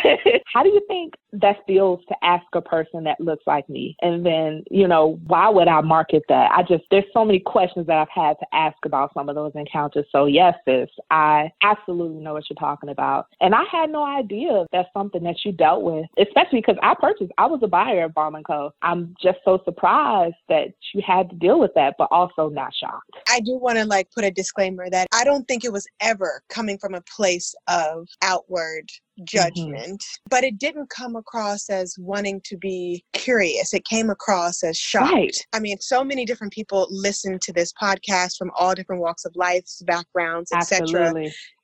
How 0.53 0.63
do 0.63 0.71
you 0.71 0.81
think 0.89 1.15
that 1.33 1.57
feels 1.67 2.01
to 2.09 2.15
ask 2.23 2.45
a 2.55 2.61
person 2.61 3.05
that 3.05 3.21
looks 3.21 3.45
like 3.47 3.69
me? 3.69 3.97
And 4.03 4.25
then, 4.25 4.65
you 4.71 4.89
know, 4.89 5.21
why 5.27 5.49
would 5.49 5.69
I 5.69 5.81
market 5.81 6.25
that? 6.29 6.51
I 6.51 6.63
just, 6.63 6.85
there's 6.91 7.05
so 7.13 7.25
many 7.25 7.39
questions 7.39 7.87
that 7.87 7.99
I've 7.99 8.09
had 8.13 8.35
to 8.41 8.47
ask 8.53 8.77
about 8.85 9.13
some 9.15 9.29
of 9.29 9.35
those 9.35 9.53
encounters. 9.55 10.07
So 10.11 10.27
yes, 10.27 10.55
sis, 10.67 10.89
I 11.11 11.51
absolutely 11.63 12.23
know 12.23 12.35
what 12.35 12.45
you're 12.49 12.57
talking 12.57 12.91
about. 12.91 13.27
And 13.41 13.55
I 13.55 13.65
had 13.71 13.91
no 13.91 14.05
idea 14.05 14.67
that's 14.73 14.89
something 14.93 15.23
that 15.25 15.37
you 15.45 15.50
dealt 15.53 15.83
with, 15.83 16.07
especially 16.19 16.61
because 16.61 16.77
I 16.83 16.95
purchased, 17.01 17.33
I 17.39 17.47
was 17.47 17.61
a 17.63 17.69
buyer 17.69 18.05
of 18.05 18.15
Balm 18.15 18.37
& 18.43 18.47
Co. 18.47 18.71
I'm 18.83 19.15
just 19.23 19.39
so 19.45 19.61
surprised 19.65 20.37
that 20.49 20.69
you 20.95 21.03
had 21.07 21.31
to 21.31 21.37
deal 21.37 21.61
with 21.61 21.73
that, 21.75 21.95
but 21.99 22.09
also 22.11 22.49
not 22.49 22.73
shocked. 22.75 23.11
I 23.29 23.41
do 23.41 23.57
want 23.57 23.79
to 23.79 23.85
like 23.85 24.11
put 24.15 24.25
a 24.25 24.31
disclaimer 24.31 24.89
that 24.91 25.09
I 25.13 25.25
don't 25.25 25.47
think 25.47 25.65
it 25.65 25.73
was 25.73 25.87
ever 26.01 26.43
coming 26.49 26.79
from 26.79 26.95
a 26.95 27.03
place 27.03 27.55
of 27.69 28.09
outward 28.23 28.89
mm-hmm. 28.89 29.25
judgment, 29.25 30.01
mm-hmm. 30.01 30.29
but 30.29 30.45
it 30.45 30.59
didn't 30.59 30.91
come 30.91 31.17
across 31.17 31.69
as 31.71 31.97
wanting 31.99 32.41
to 32.45 32.57
be 32.57 33.05
curious. 33.13 33.75
It 33.75 33.85
came 33.85 34.11
across 34.11 34.63
as 34.63 34.77
shocked. 34.77 35.13
Right. 35.13 35.37
I 35.53 35.61
mean, 35.61 35.79
so 35.81 36.05
many 36.05 36.25
different 36.25 36.53
people 36.53 36.87
listen 36.91 37.39
to 37.43 37.53
this 37.53 37.73
podcast 37.73 38.37
from 38.37 38.51
all 38.59 38.75
different 38.75 39.03
walks 39.03 39.25
of 39.25 39.35
life, 39.37 39.65
backgrounds, 39.85 40.51
etc. 40.53 41.13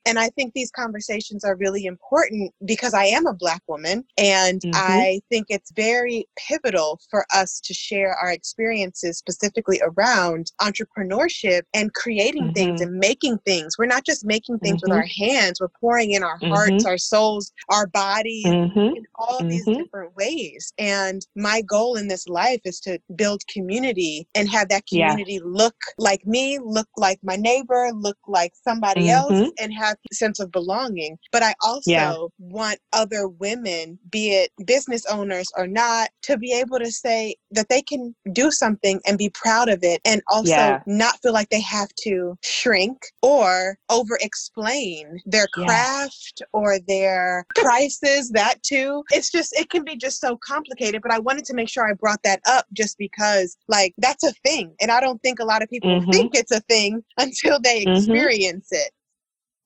And 0.06 0.18
I 0.18 0.28
think 0.30 0.54
these 0.54 0.70
conversations 0.70 1.44
are 1.44 1.56
really 1.56 1.84
important 1.84 2.52
because 2.64 2.94
I 2.94 3.04
am 3.04 3.26
a 3.26 3.34
Black 3.34 3.62
woman. 3.66 4.04
And 4.16 4.60
mm-hmm. 4.60 4.70
I 4.74 5.20
think 5.30 5.46
it's 5.48 5.72
very 5.72 6.26
pivotal 6.36 7.00
for 7.10 7.26
us 7.34 7.60
to 7.60 7.74
share 7.74 8.14
our 8.14 8.30
experiences 8.30 9.18
specifically 9.18 9.80
around 9.82 10.52
entrepreneurship 10.60 11.62
and 11.74 11.92
creating 11.94 12.44
mm-hmm. 12.44 12.52
things 12.52 12.80
and 12.80 12.98
making 12.98 13.38
things. 13.38 13.76
We're 13.78 13.86
not 13.86 14.06
just 14.06 14.24
making 14.24 14.60
things 14.60 14.82
mm-hmm. 14.82 14.92
with 14.92 14.98
our 14.98 15.06
hands, 15.06 15.60
we're 15.60 15.68
pouring 15.80 16.12
in 16.12 16.22
our 16.22 16.38
hearts, 16.42 16.72
mm-hmm. 16.72 16.86
our 16.86 16.98
souls, 16.98 17.52
our 17.70 17.86
bodies 17.88 18.46
mm-hmm. 18.46 18.78
in 18.78 19.04
all 19.16 19.42
these 19.42 19.66
mm-hmm. 19.66 19.82
different 19.82 20.14
ways. 20.16 20.72
And 20.78 21.26
my 21.34 21.62
goal 21.62 21.96
in 21.96 22.08
this 22.08 22.28
life 22.28 22.60
is 22.64 22.80
to 22.80 22.98
build 23.16 23.42
community 23.52 24.28
and 24.34 24.48
have 24.48 24.68
that 24.68 24.86
community 24.86 25.34
yeah. 25.34 25.40
look 25.44 25.76
like 25.98 26.26
me, 26.26 26.58
look 26.58 26.88
like 26.96 27.18
my 27.22 27.36
neighbor, 27.36 27.90
look 27.92 28.18
like 28.26 28.52
somebody 28.62 29.10
else, 29.10 29.50
and 29.60 29.72
have 29.72 29.95
sense 30.12 30.40
of 30.40 30.50
belonging. 30.50 31.18
But 31.32 31.42
I 31.42 31.54
also 31.64 31.90
yeah. 31.90 32.16
want 32.38 32.78
other 32.92 33.28
women, 33.28 33.98
be 34.10 34.30
it 34.30 34.50
business 34.64 35.04
owners 35.06 35.48
or 35.56 35.66
not, 35.66 36.10
to 36.22 36.36
be 36.36 36.52
able 36.52 36.78
to 36.78 36.90
say 36.90 37.36
that 37.50 37.68
they 37.68 37.82
can 37.82 38.14
do 38.32 38.50
something 38.50 39.00
and 39.06 39.18
be 39.18 39.30
proud 39.30 39.68
of 39.68 39.80
it 39.82 40.00
and 40.04 40.22
also 40.30 40.50
yeah. 40.50 40.80
not 40.86 41.20
feel 41.22 41.32
like 41.32 41.48
they 41.50 41.60
have 41.60 41.88
to 42.02 42.36
shrink 42.42 42.98
or 43.22 43.78
over 43.90 44.18
explain 44.20 45.20
their 45.24 45.46
craft 45.48 46.40
yeah. 46.40 46.46
or 46.52 46.78
their 46.86 47.46
prices, 47.56 48.30
that 48.30 48.62
too. 48.62 49.02
It's 49.12 49.30
just, 49.30 49.52
it 49.58 49.70
can 49.70 49.84
be 49.84 49.96
just 49.96 50.20
so 50.20 50.38
complicated. 50.46 51.02
But 51.02 51.12
I 51.12 51.18
wanted 51.18 51.44
to 51.46 51.54
make 51.54 51.68
sure 51.68 51.88
I 51.88 51.92
brought 51.92 52.22
that 52.24 52.40
up 52.46 52.66
just 52.72 52.98
because, 52.98 53.56
like, 53.68 53.94
that's 53.98 54.24
a 54.24 54.32
thing. 54.44 54.74
And 54.80 54.90
I 54.90 55.00
don't 55.00 55.22
think 55.22 55.38
a 55.38 55.44
lot 55.44 55.62
of 55.62 55.68
people 55.68 56.00
mm-hmm. 56.00 56.10
think 56.10 56.34
it's 56.34 56.52
a 56.52 56.60
thing 56.60 57.02
until 57.18 57.60
they 57.60 57.84
mm-hmm. 57.84 57.96
experience 57.96 58.68
it. 58.70 58.92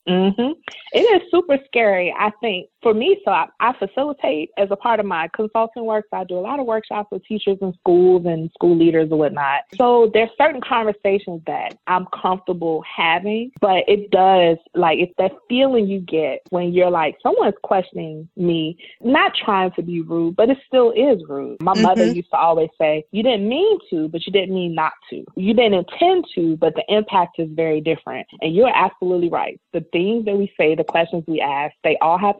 Mm-hmm. 0.08 0.52
It 0.92 1.00
is 1.00 1.30
super 1.30 1.58
scary, 1.66 2.14
I 2.16 2.30
think, 2.40 2.68
for 2.82 2.94
me. 2.94 3.20
So 3.24 3.30
I, 3.30 3.46
I, 3.60 3.72
facilitate 3.78 4.50
as 4.58 4.68
a 4.70 4.76
part 4.76 5.00
of 5.00 5.06
my 5.06 5.28
consulting 5.34 5.84
work. 5.84 6.06
So 6.10 6.18
I 6.18 6.24
do 6.24 6.36
a 6.36 6.40
lot 6.40 6.60
of 6.60 6.66
workshops 6.66 7.08
with 7.10 7.24
teachers 7.24 7.58
and 7.60 7.74
schools 7.80 8.24
and 8.26 8.50
school 8.52 8.76
leaders 8.76 9.10
and 9.10 9.18
whatnot. 9.18 9.62
So 9.76 10.10
there's 10.12 10.30
certain 10.36 10.60
conversations 10.60 11.42
that 11.46 11.78
I'm 11.86 12.06
comfortable 12.06 12.82
having, 12.84 13.52
but 13.60 13.84
it 13.88 14.10
does 14.10 14.58
like 14.74 14.98
it's 14.98 15.12
that 15.18 15.32
feeling 15.48 15.86
you 15.86 16.00
get 16.00 16.40
when 16.50 16.72
you're 16.72 16.90
like 16.90 17.16
someone's 17.22 17.54
questioning 17.62 18.28
me, 18.36 18.76
not 19.00 19.32
trying 19.34 19.72
to 19.72 19.82
be 19.82 20.00
rude, 20.00 20.36
but 20.36 20.50
it 20.50 20.58
still 20.66 20.90
is 20.92 21.22
rude. 21.28 21.62
My 21.62 21.72
mm-hmm. 21.72 21.82
mother 21.82 22.06
used 22.06 22.30
to 22.30 22.36
always 22.36 22.70
say, 22.78 23.04
"You 23.12 23.22
didn't 23.22 23.48
mean 23.48 23.78
to, 23.90 24.08
but 24.08 24.26
you 24.26 24.32
didn't 24.32 24.54
mean 24.54 24.74
not 24.74 24.92
to. 25.10 25.24
You 25.36 25.54
didn't 25.54 25.74
intend 25.74 26.26
to, 26.34 26.56
but 26.56 26.74
the 26.74 26.84
impact 26.88 27.38
is 27.38 27.48
very 27.52 27.80
different." 27.80 28.26
And 28.40 28.54
you're 28.54 28.74
absolutely 28.74 29.28
right. 29.28 29.60
The 29.72 29.84
things 29.92 30.24
that 30.26 30.36
we 30.36 30.52
say, 30.58 30.74
the 30.74 30.84
questions 30.84 31.24
we 31.26 31.40
ask, 31.40 31.74
they 31.84 31.96
all 32.00 32.18
have 32.18 32.36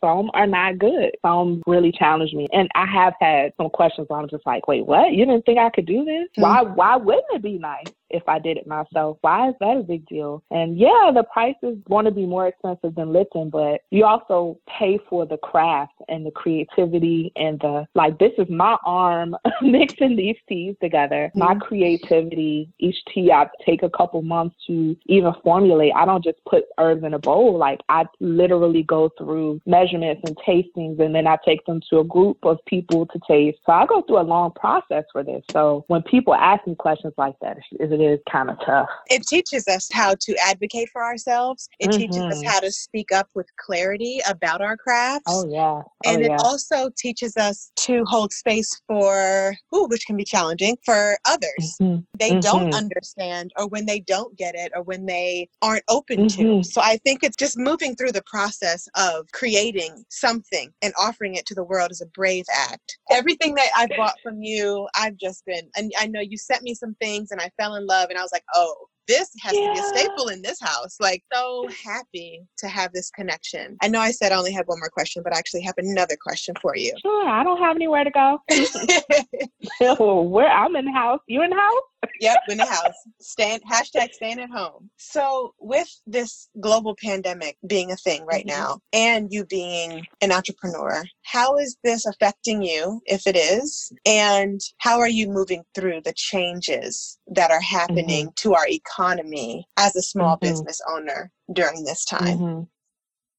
Some 0.00 0.30
are 0.34 0.46
not 0.46 0.78
good. 0.78 1.10
Some 1.22 1.62
really 1.66 1.92
challenge 1.92 2.32
me. 2.32 2.46
And 2.52 2.68
I 2.74 2.86
have 2.86 3.14
had 3.20 3.52
some 3.56 3.70
questions 3.70 4.08
where 4.08 4.20
I'm 4.20 4.28
just 4.28 4.46
like, 4.46 4.66
wait, 4.68 4.86
what? 4.86 5.12
You 5.12 5.26
didn't 5.26 5.46
think 5.46 5.58
I 5.58 5.70
could 5.70 5.86
do 5.86 6.04
this? 6.04 6.28
Mm-hmm. 6.36 6.42
Why 6.42 6.62
why 6.62 6.96
wouldn't 6.96 7.24
it 7.32 7.42
be 7.42 7.58
nice? 7.58 7.86
If 8.14 8.22
I 8.28 8.38
did 8.38 8.56
it 8.56 8.66
myself. 8.66 9.18
Why 9.20 9.48
is 9.48 9.54
that 9.60 9.76
a 9.76 9.82
big 9.82 10.06
deal? 10.06 10.42
And 10.50 10.78
yeah, 10.78 11.10
the 11.12 11.24
price 11.24 11.56
is 11.62 11.76
going 11.88 12.04
to 12.04 12.10
be 12.10 12.24
more 12.26 12.46
expensive 12.46 12.94
than 12.94 13.12
Lipton, 13.12 13.50
but 13.50 13.82
you 13.90 14.04
also 14.04 14.58
pay 14.68 14.98
for 15.10 15.26
the 15.26 15.36
craft 15.36 15.94
and 16.08 16.24
the 16.24 16.30
creativity 16.30 17.32
and 17.36 17.58
the 17.60 17.86
like. 17.94 18.18
This 18.18 18.32
is 18.38 18.48
my 18.48 18.76
arm 18.86 19.36
mixing 19.62 20.16
these 20.16 20.36
teas 20.48 20.76
together. 20.80 21.30
Mm-hmm. 21.30 21.38
My 21.40 21.54
creativity. 21.56 22.70
Each 22.78 22.96
tea 23.12 23.32
I 23.32 23.48
take 23.66 23.82
a 23.82 23.90
couple 23.90 24.22
months 24.22 24.56
to 24.68 24.96
even 25.06 25.32
formulate. 25.42 25.92
I 25.96 26.04
don't 26.04 26.22
just 26.22 26.38
put 26.48 26.64
herbs 26.78 27.02
in 27.04 27.14
a 27.14 27.18
bowl. 27.18 27.58
Like 27.58 27.80
I 27.88 28.04
literally 28.20 28.84
go 28.84 29.10
through 29.18 29.60
measurements 29.66 30.22
and 30.24 30.36
tastings, 30.46 31.00
and 31.00 31.14
then 31.14 31.26
I 31.26 31.36
take 31.44 31.66
them 31.66 31.80
to 31.90 31.98
a 31.98 32.04
group 32.04 32.38
of 32.44 32.58
people 32.66 33.06
to 33.06 33.20
taste. 33.26 33.58
So 33.66 33.72
I 33.72 33.86
go 33.86 34.02
through 34.02 34.20
a 34.20 34.22
long 34.22 34.52
process 34.52 35.04
for 35.12 35.24
this. 35.24 35.42
So 35.50 35.84
when 35.88 36.02
people 36.02 36.34
ask 36.34 36.66
me 36.66 36.74
questions 36.76 37.14
like 37.16 37.34
that, 37.40 37.56
is 37.56 37.90
it 37.90 38.00
is 38.04 38.20
kind 38.30 38.50
of 38.50 38.58
tough. 38.64 38.88
It 39.08 39.22
teaches 39.26 39.66
us 39.68 39.88
how 39.92 40.14
to 40.20 40.36
advocate 40.44 40.88
for 40.92 41.02
ourselves. 41.02 41.68
It 41.78 41.90
mm-hmm. 41.90 41.98
teaches 41.98 42.16
us 42.18 42.38
mm-hmm. 42.38 42.48
how 42.48 42.60
to 42.60 42.70
speak 42.70 43.12
up 43.12 43.28
with 43.34 43.46
clarity 43.56 44.20
about 44.28 44.60
our 44.60 44.76
crafts. 44.76 45.24
Oh 45.28 45.46
yeah. 45.48 45.82
Oh, 45.84 45.84
and 46.04 46.22
it 46.22 46.30
yeah. 46.30 46.36
also 46.38 46.90
teaches 46.96 47.36
us 47.36 47.70
to 47.76 48.04
hold 48.06 48.32
space 48.32 48.80
for 48.86 49.54
ooh, 49.74 49.86
which 49.86 50.06
can 50.06 50.16
be 50.16 50.24
challenging 50.24 50.76
for 50.84 51.16
others. 51.26 51.76
Mm-hmm. 51.80 52.02
They 52.18 52.30
mm-hmm. 52.30 52.40
don't 52.40 52.74
understand 52.74 53.52
or 53.56 53.68
when 53.68 53.86
they 53.86 54.00
don't 54.00 54.36
get 54.36 54.54
it 54.54 54.72
or 54.74 54.82
when 54.82 55.06
they 55.06 55.48
aren't 55.62 55.84
open 55.88 56.28
to. 56.28 56.42
Mm-hmm. 56.42 56.62
So 56.62 56.80
I 56.80 56.98
think 56.98 57.22
it's 57.22 57.36
just 57.36 57.58
moving 57.58 57.96
through 57.96 58.12
the 58.12 58.22
process 58.26 58.88
of 58.94 59.26
creating 59.32 60.04
something 60.10 60.72
and 60.82 60.92
offering 60.98 61.34
it 61.34 61.46
to 61.46 61.54
the 61.54 61.64
world 61.64 61.90
is 61.90 62.00
a 62.00 62.06
brave 62.06 62.44
act. 62.54 62.98
Everything 63.10 63.54
that 63.54 63.68
I've 63.76 63.96
bought 63.96 64.16
from 64.22 64.42
you, 64.42 64.88
I've 64.96 65.16
just 65.16 65.44
been 65.46 65.68
and 65.76 65.92
I 65.98 66.06
know 66.06 66.20
you 66.20 66.36
sent 66.36 66.62
me 66.62 66.74
some 66.74 66.94
things 67.00 67.30
and 67.30 67.40
I 67.40 67.50
fell 67.58 67.74
in 67.74 67.86
love 67.86 67.93
love. 67.94 68.10
And 68.10 68.18
I 68.18 68.22
was 68.22 68.32
like, 68.32 68.44
oh, 68.54 68.74
this 69.06 69.30
has 69.42 69.54
yeah. 69.54 69.68
to 69.68 69.72
be 69.72 69.78
a 69.78 69.82
staple 69.82 70.28
in 70.28 70.42
this 70.42 70.58
house. 70.60 70.96
Like, 71.00 71.22
so 71.32 71.68
happy 71.84 72.42
to 72.58 72.68
have 72.68 72.92
this 72.92 73.10
connection. 73.10 73.76
I 73.82 73.88
know 73.88 74.00
I 74.00 74.10
said 74.10 74.32
I 74.32 74.36
only 74.36 74.52
had 74.52 74.66
one 74.66 74.78
more 74.78 74.88
question, 74.88 75.22
but 75.22 75.34
I 75.34 75.38
actually 75.38 75.62
have 75.62 75.74
another 75.78 76.16
question 76.20 76.54
for 76.60 76.76
you. 76.76 76.92
Sure, 77.02 77.28
I 77.28 77.44
don't 77.44 77.58
have 77.58 77.76
anywhere 77.76 78.04
to 78.04 78.10
go. 78.10 78.38
Where 80.30 80.50
I'm 80.50 80.76
in 80.76 80.86
the 80.86 80.92
house. 80.92 81.20
You 81.28 81.42
in 81.42 81.50
the 81.50 81.56
house? 81.56 81.82
Yep, 82.20 82.38
in 82.48 82.58
the 82.58 82.66
house. 82.66 82.94
Staying 83.20 83.60
hashtag 83.70 84.12
staying 84.12 84.40
at 84.40 84.50
home. 84.50 84.90
So 84.96 85.54
with 85.58 85.88
this 86.06 86.48
global 86.60 86.96
pandemic 87.02 87.56
being 87.66 87.92
a 87.92 87.96
thing 87.96 88.24
right 88.24 88.46
mm-hmm. 88.46 88.60
now 88.60 88.78
and 88.92 89.28
you 89.30 89.44
being 89.46 90.06
an 90.20 90.32
entrepreneur, 90.32 91.04
how 91.22 91.56
is 91.56 91.76
this 91.84 92.06
affecting 92.06 92.62
you 92.62 93.00
if 93.06 93.26
it 93.26 93.36
is? 93.36 93.92
And 94.06 94.60
how 94.78 94.98
are 95.00 95.08
you 95.08 95.28
moving 95.28 95.62
through 95.74 96.02
the 96.04 96.14
changes 96.14 97.18
that 97.28 97.50
are 97.50 97.60
happening 97.60 98.26
mm-hmm. 98.26 98.34
to 98.36 98.54
our 98.54 98.66
economy 98.68 99.66
as 99.76 99.94
a 99.96 100.02
small 100.02 100.36
mm-hmm. 100.36 100.50
business 100.50 100.80
owner 100.90 101.30
during 101.52 101.84
this 101.84 102.04
time? 102.04 102.68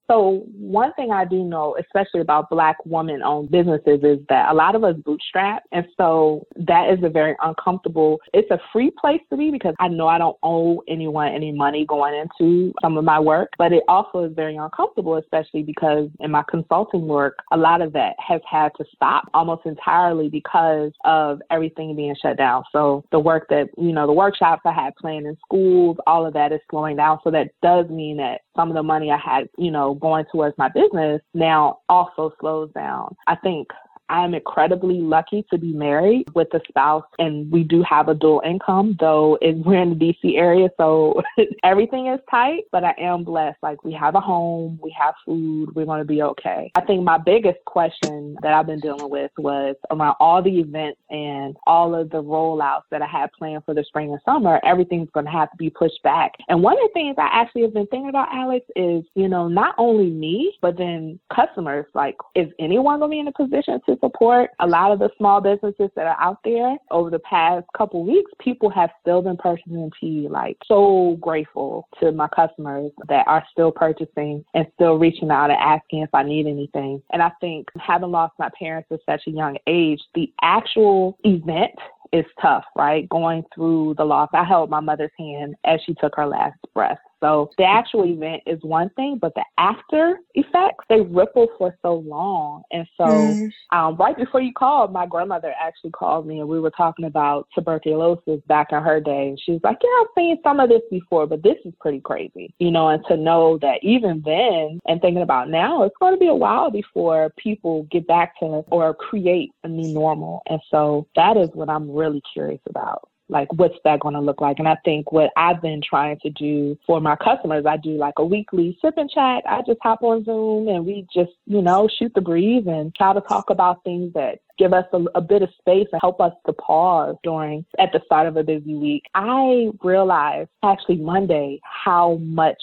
So 0.10 0.44
one 0.58 0.94
thing 0.94 1.12
I 1.12 1.26
do 1.26 1.44
know, 1.44 1.76
especially 1.80 2.22
about 2.22 2.50
black 2.50 2.78
woman 2.86 3.24
owned 3.24 3.52
businesses 3.52 4.00
is 4.04 4.20
that 4.30 4.52
a 4.52 4.54
lot 4.54 4.76
of 4.76 4.84
us 4.84 4.96
bootstrap. 5.04 5.64
And 5.72 5.86
so 5.98 6.46
that 6.56 6.90
is 6.92 7.04
a 7.04 7.10
very 7.10 7.36
uncomfortable, 7.44 8.20
it's 8.34 8.50
a 8.52 8.60
free 8.72 8.92
place 9.00 9.22
to 9.32 9.38
be 9.38 9.52
because 9.52 9.74
I 9.80 9.88
know 9.88 10.08
I 10.08 10.18
don't 10.18 10.38
owe 10.44 10.84
anyone 10.88 11.34
any 11.34 11.52
money 11.52 11.86
going 11.86 12.14
into 12.14 12.74
some 12.82 12.98
of 12.98 13.04
my 13.04 13.20
work, 13.20 13.50
but 13.58 13.74
it 13.74 13.84
also 13.88 14.24
is 14.24 14.34
very 14.36 14.56
uncomfortable, 14.56 15.16
especially 15.18 15.64
because 15.64 16.10
in 16.20 16.32
my 16.32 16.44
consulting 16.50 17.08
work, 17.08 17.40
a 17.52 17.58
lot 17.58 17.82
of 17.82 17.94
that 17.94 18.16
has 18.20 18.42
had 18.50 18.72
to 18.78 18.86
stop 18.94 19.26
almost 19.34 19.66
entirely 19.66 20.30
because 20.30 20.92
of 21.04 21.42
everything 21.50 21.96
being 21.96 22.16
shut 22.22 22.38
down. 22.38 22.64
So 22.72 23.04
the 23.12 23.20
work 23.20 23.48
that, 23.50 23.70
you 23.78 23.92
know, 23.92 24.06
the 24.06 24.14
workshops 24.14 24.62
I 24.66 24.72
had 24.72 24.96
planned 24.96 25.26
in 25.26 25.38
schools, 25.46 25.98
all 26.06 26.26
of 26.26 26.34
that 26.34 26.52
is 26.52 26.60
slowing 26.70 26.98
down. 26.98 27.20
So 27.24 27.32
that 27.32 27.50
does 27.62 27.90
mean 27.90 28.18
that 28.18 28.42
some 28.56 28.70
of 28.70 28.76
the 28.76 28.84
money 28.84 29.12
I 29.12 29.18
had, 29.18 29.50
you 29.58 29.72
know, 29.72 29.96
going 29.96 30.26
towards 30.32 30.58
my 30.58 30.70
business 30.70 31.22
now 31.34 31.80
also 31.90 32.34
slows 32.40 32.72
down. 32.74 33.16
I 33.28 33.36
think 33.36 33.68
I'm 34.10 34.34
incredibly 34.34 35.00
lucky 35.02 35.46
to 35.52 35.58
be 35.58 35.74
married 35.74 36.26
with 36.34 36.54
a 36.54 36.62
spouse 36.68 37.06
and 37.20 37.52
we 37.52 37.64
do 37.64 37.84
have 37.84 38.08
a 38.08 38.14
dual 38.14 38.42
income, 38.46 38.96
though 39.00 39.38
we're 39.42 39.82
in 39.82 39.98
the 39.98 40.14
DC 40.24 40.38
area, 40.38 40.70
so 40.78 41.22
everything 41.64 42.08
is 42.08 42.20
tight, 42.30 42.64
but 42.72 42.84
I 42.84 42.94
am 43.00 43.24
blessed. 43.24 43.58
Like 43.62 43.84
we 43.84 43.94
have 43.94 44.16
a 44.16 44.20
home, 44.20 44.80
we 44.82 44.96
have 45.00 45.16
food, 45.26 45.74
we're 45.76 45.86
going 45.86 46.00
to 46.00 46.06
be 46.06 46.22
okay. 46.22 46.72
I 46.76 46.82
think 46.82 47.04
my 47.04 47.18
biggest 47.18 47.60
question 47.66 48.38
that 48.42 48.54
I've 48.54 48.68
been 48.68 48.80
dealing 48.80 49.10
with 49.10 49.32
was 49.38 49.76
around 49.92 50.16
all 50.20 50.42
the 50.42 50.60
events 50.60 51.00
and 51.10 51.56
all 51.68 51.96
of 51.96 52.10
the 52.10 52.22
rollouts 52.22 52.84
that 52.92 53.02
I 53.02 53.08
had 53.08 53.32
planned 53.34 53.64
for 53.66 53.74
the 53.74 53.84
spring 53.84 54.12
and 54.12 54.22
summer, 54.26 54.60
everything's 54.64 55.10
going 55.12 55.26
to 55.26 55.32
have 55.32 55.52
to 55.52 55.58
be 55.58 55.70
pushed 55.70 56.02
back. 56.04 56.34
And 56.48 56.62
one 56.62 56.74
of 56.74 56.80
the 56.84 56.94
things 56.94 57.16
I 57.18 57.30
actually 57.32 57.64
have 57.64 57.74
been 57.74 57.88
thinking 57.88 58.10
about, 58.10 58.34
Alex, 58.34 58.66
is, 58.76 59.04
you 59.16 59.28
know, 59.28 59.48
not 59.48 59.76
only 59.78 60.10
me, 60.10 60.54
but 60.62 60.78
then 60.78 61.20
customers. 61.34 61.86
Like, 61.94 62.16
is 62.36 62.48
anyone 62.60 63.00
going 63.00 63.12
to 63.12 63.16
be 63.16 63.20
in 63.20 63.28
a 63.28 63.32
position 63.32 63.80
to 63.88 63.95
support 64.00 64.52
a 64.60 64.68
lot 64.68 64.92
of 64.92 65.00
the 65.00 65.10
small 65.18 65.42
businesses 65.42 65.90
that 65.96 66.08
are 66.08 66.20
out 66.20 66.40
there 66.44 66.78
over 66.92 67.10
the 67.10 67.20
past 67.20 67.66
couple 67.78 68.04
weeks. 68.06 68.32
People 68.40 68.70
have 68.70 68.90
still 69.02 69.22
been 69.22 69.38
purchasing 69.38 69.92
tea. 70.00 70.28
Like 70.30 70.58
so 70.66 71.18
grateful 71.20 71.88
to 72.00 72.12
my 72.12 72.28
customers 72.28 72.92
that 73.08 73.28
are 73.28 73.44
still 73.52 73.72
purchasing 73.72 74.44
and 74.54 74.66
still 74.76 74.96
reaching 74.96 75.32
out 75.32 75.50
and 75.50 75.60
asking 75.60 76.02
if 76.02 76.14
I 76.14 76.24
need 76.24 76.48
anything. 76.48 77.02
And 77.12 77.22
I 77.22 77.32
think 77.42 77.68
having 77.80 78.12
lost 78.12 78.34
my 78.40 78.50
parents 78.58 78.90
at 78.92 79.00
such 79.06 79.22
a 79.28 79.32
young 79.32 79.58
age, 79.68 80.02
the 80.14 80.32
actual 80.42 81.18
event 81.24 81.72
is 82.14 82.26
tough, 82.42 82.64
right? 82.76 83.08
Going 83.10 83.44
through 83.54 83.96
the 83.98 84.06
loss. 84.06 84.30
I 84.34 84.44
held 84.44 84.70
my 84.70 84.80
mother's 84.80 85.12
hand 85.18 85.56
as 85.66 85.80
she 85.86 85.94
took 85.96 86.16
her 86.16 86.26
last 86.26 86.58
breath. 86.74 87.00
So 87.26 87.50
the 87.58 87.64
actual 87.64 88.06
event 88.06 88.44
is 88.46 88.60
one 88.62 88.90
thing, 88.92 89.18
but 89.20 89.34
the 89.34 89.44
after 89.58 90.20
effects, 90.36 90.86
they 90.90 91.02
ripple 91.02 91.48
for 91.58 91.76
so 91.82 91.96
long. 91.96 92.62
And 92.72 92.86
so 92.96 93.06
mm. 93.06 93.52
um, 93.72 93.96
right 93.96 94.16
before 94.16 94.42
you 94.42 94.54
called, 94.54 94.94
my 94.94 95.08
grandmother 95.08 95.52
actually 95.60 95.90
called 95.90 96.28
me 96.28 96.40
and 96.40 96.48
we 96.48 96.60
were 96.60 96.70
talking 96.70 97.06
about 97.06 97.48
tuberculosis 97.56 98.42
back 98.48 98.68
in 98.72 98.82
her 98.84 99.00
day. 99.00 99.30
And 99.30 99.40
she 99.44 99.54
was 99.54 99.62
like, 99.64 99.78
yeah, 99.84 99.90
I've 100.02 100.08
seen 100.16 100.38
some 100.44 100.60
of 100.60 100.70
this 100.70 100.84
before, 100.92 101.26
but 101.26 101.42
this 101.42 101.58
is 101.66 101.74
pretty 101.82 102.00
crazy, 102.00 102.54
you 102.60 102.70
know, 102.70 102.90
and 102.90 103.04
to 103.08 103.18
know 103.18 103.58
that 103.60 103.80
even 103.82 104.22
then 104.24 104.80
and 104.86 105.02
thinking 105.02 105.24
about 105.24 105.50
now, 105.50 105.82
it's 105.82 105.98
going 106.00 106.14
to 106.14 106.20
be 106.20 106.28
a 106.28 106.36
while 106.36 106.70
before 106.70 107.32
people 107.38 107.88
get 107.90 108.06
back 108.06 108.38
to 108.40 108.46
or 108.46 108.94
create 108.94 109.50
a 109.64 109.68
new 109.68 109.92
normal. 109.92 110.44
And 110.48 110.62
so 110.70 111.08
that 111.16 111.38
is 111.38 111.50
what 111.54 111.72
I'm 111.72 111.90
really 111.90 112.22
curious 112.34 112.62
about 112.70 113.10
like 113.30 113.52
what's 113.54 113.76
that 113.84 114.00
going 114.00 114.14
to 114.14 114.22
look 114.22 114.42
like? 114.42 114.60
And 114.60 114.68
i 114.68 114.78
think 114.86 115.12
what 115.12 115.32
i've 115.38 115.62
been 115.62 115.82
trying 115.88 116.20
to 116.20 116.30
do 116.30 116.78
for 116.86 117.02
my 117.02 117.16
customers 117.16 117.66
i 117.68 117.78
do 117.78 117.92
like 117.92 118.16
a 118.18 118.26
weekly 118.26 118.78
sip 118.82 118.96
and 118.98 119.10
chat. 119.10 119.44
I 119.48 119.62
just 119.66 119.80
hop 119.82 120.04
on 120.04 120.24
zoom 120.24 120.68
and 120.68 120.86
we 120.86 121.08
just 121.14 121.32
you 121.46 121.62
know 121.62 121.90
shoot 122.00 122.14
the 122.14 122.22
breeze 122.22 122.66
and 122.68 122.94
try 122.96 123.14
to 123.14 123.22
talk 123.22 123.50
about 123.50 123.84
things 123.84 124.14
that 124.14 124.40
give 124.58 124.74
us 124.74 124.86
a, 124.94 125.04
a, 125.16 125.22
bit 125.22 125.42
of 125.42 125.50
space 125.60 125.88
and 125.92 126.00
help 126.02 126.22
us 126.22 126.32
to 126.46 126.54
pause 126.54 127.16
during 127.24 127.66
at 127.78 127.92
the 127.92 128.00
start 128.06 128.26
of 128.26 128.38
a 128.38 128.44
busy 128.44 128.74
week. 128.74 129.04
I 129.14 129.70
realized 129.84 130.50
actually 130.64 130.98
monday 130.98 131.60
how 131.64 132.16
much 132.22 132.62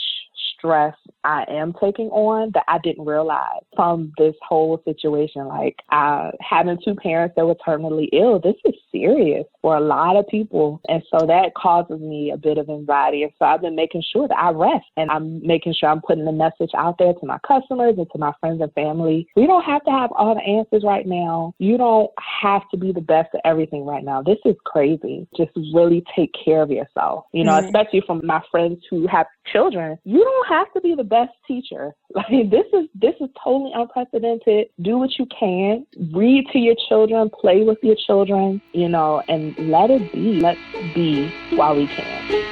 stress 0.62 0.94
I 1.24 1.44
am 1.48 1.72
taking 1.80 2.08
on 2.08 2.50
that 2.54 2.64
I 2.68 2.78
didn't 2.78 3.04
realize 3.04 3.62
from 3.76 4.12
this 4.18 4.34
whole 4.46 4.82
situation. 4.84 5.46
Like 5.46 5.76
uh, 5.90 6.30
having 6.40 6.78
two 6.84 6.94
parents 6.94 7.34
that 7.36 7.46
were 7.46 7.56
terminally 7.66 8.08
ill, 8.12 8.40
this 8.40 8.56
is 8.64 8.74
serious 8.90 9.44
for 9.60 9.76
a 9.76 9.80
lot 9.80 10.16
of 10.16 10.26
people. 10.26 10.80
And 10.88 11.02
so 11.10 11.26
that 11.26 11.54
causes 11.56 12.00
me 12.00 12.32
a 12.32 12.36
bit 12.36 12.58
of 12.58 12.68
anxiety. 12.68 13.22
And 13.22 13.32
so 13.38 13.44
I've 13.44 13.60
been 13.60 13.76
making 13.76 14.02
sure 14.12 14.26
that 14.26 14.36
I 14.36 14.50
rest 14.50 14.86
and 14.96 15.10
I'm 15.10 15.44
making 15.46 15.74
sure 15.78 15.88
I'm 15.88 16.00
putting 16.00 16.24
the 16.24 16.32
message 16.32 16.70
out 16.76 16.96
there 16.98 17.12
to 17.12 17.26
my 17.26 17.38
customers 17.46 17.94
and 17.98 18.06
to 18.12 18.18
my 18.18 18.32
friends 18.40 18.60
and 18.60 18.72
family. 18.72 19.28
We 19.36 19.46
don't 19.46 19.64
have 19.64 19.84
to 19.84 19.90
have 19.90 20.10
all 20.12 20.34
the 20.34 20.42
answers 20.42 20.82
right 20.84 21.06
now. 21.06 21.54
You 21.58 21.78
don't 21.78 22.10
have 22.42 22.62
to 22.70 22.76
be 22.76 22.92
the 22.92 23.00
best 23.00 23.28
at 23.34 23.40
everything 23.44 23.84
right 23.84 24.04
now. 24.04 24.22
This 24.22 24.38
is 24.44 24.56
crazy. 24.64 25.28
Just 25.36 25.52
really 25.72 26.04
take 26.16 26.32
care 26.44 26.62
of 26.62 26.70
yourself. 26.70 27.26
You 27.32 27.44
know, 27.44 27.52
mm-hmm. 27.52 27.66
especially 27.66 28.02
from 28.06 28.22
my 28.24 28.42
friends 28.50 28.82
who 28.90 29.06
have 29.06 29.26
children, 29.50 29.98
you 30.04 30.22
don't 30.22 30.48
have 30.48 30.72
to 30.74 30.80
be 30.80 30.94
the 30.94 31.04
best 31.04 31.32
teacher. 31.46 31.94
Like 32.14 32.50
this 32.50 32.66
is 32.74 32.88
this 32.94 33.14
is 33.22 33.30
totally 33.42 33.72
unprecedented. 33.74 34.68
Do 34.82 34.98
what 34.98 35.18
you 35.18 35.26
can. 35.26 35.86
Read 36.12 36.46
to 36.52 36.58
your 36.58 36.74
children, 36.88 37.30
play 37.30 37.62
with 37.62 37.78
your 37.82 37.96
children, 38.06 38.60
you 38.74 38.86
know, 38.86 39.22
and 39.28 39.56
let 39.70 39.90
it 39.90 40.12
be. 40.12 40.38
Let's 40.38 40.60
be 40.94 41.32
while 41.56 41.74
we 41.74 41.86
can. 41.86 42.42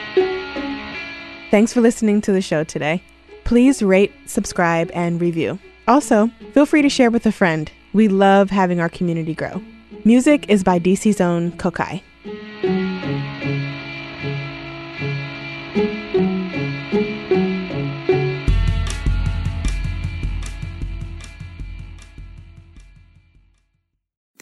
Thanks 1.50 1.74
for 1.74 1.82
listening 1.82 2.22
to 2.22 2.32
the 2.32 2.40
show 2.40 2.64
today. 2.64 3.02
Please 3.44 3.82
rate, 3.82 4.12
subscribe, 4.24 4.90
and 4.94 5.20
review. 5.20 5.58
Also, 5.86 6.30
feel 6.54 6.64
free 6.64 6.82
to 6.82 6.88
share 6.88 7.10
with 7.10 7.26
a 7.26 7.32
friend. 7.32 7.70
We 7.92 8.08
love 8.08 8.48
having 8.48 8.80
our 8.80 8.88
community 8.88 9.34
grow. 9.34 9.60
Music 10.04 10.48
is 10.48 10.64
by 10.64 10.78
DC's 10.78 11.20
own 11.20 11.52
Kokayi. 11.52 12.00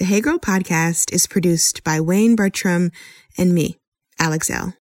Hey 0.09 0.23
Girl 0.23 0.39
podcast 0.39 1.13
is 1.13 1.27
produced 1.27 1.85
by 1.85 2.01
Wayne 2.01 2.35
Bertram 2.35 2.93
and 3.37 3.55
me, 3.55 3.77
Alex 4.19 4.49
Elle. 4.49 4.73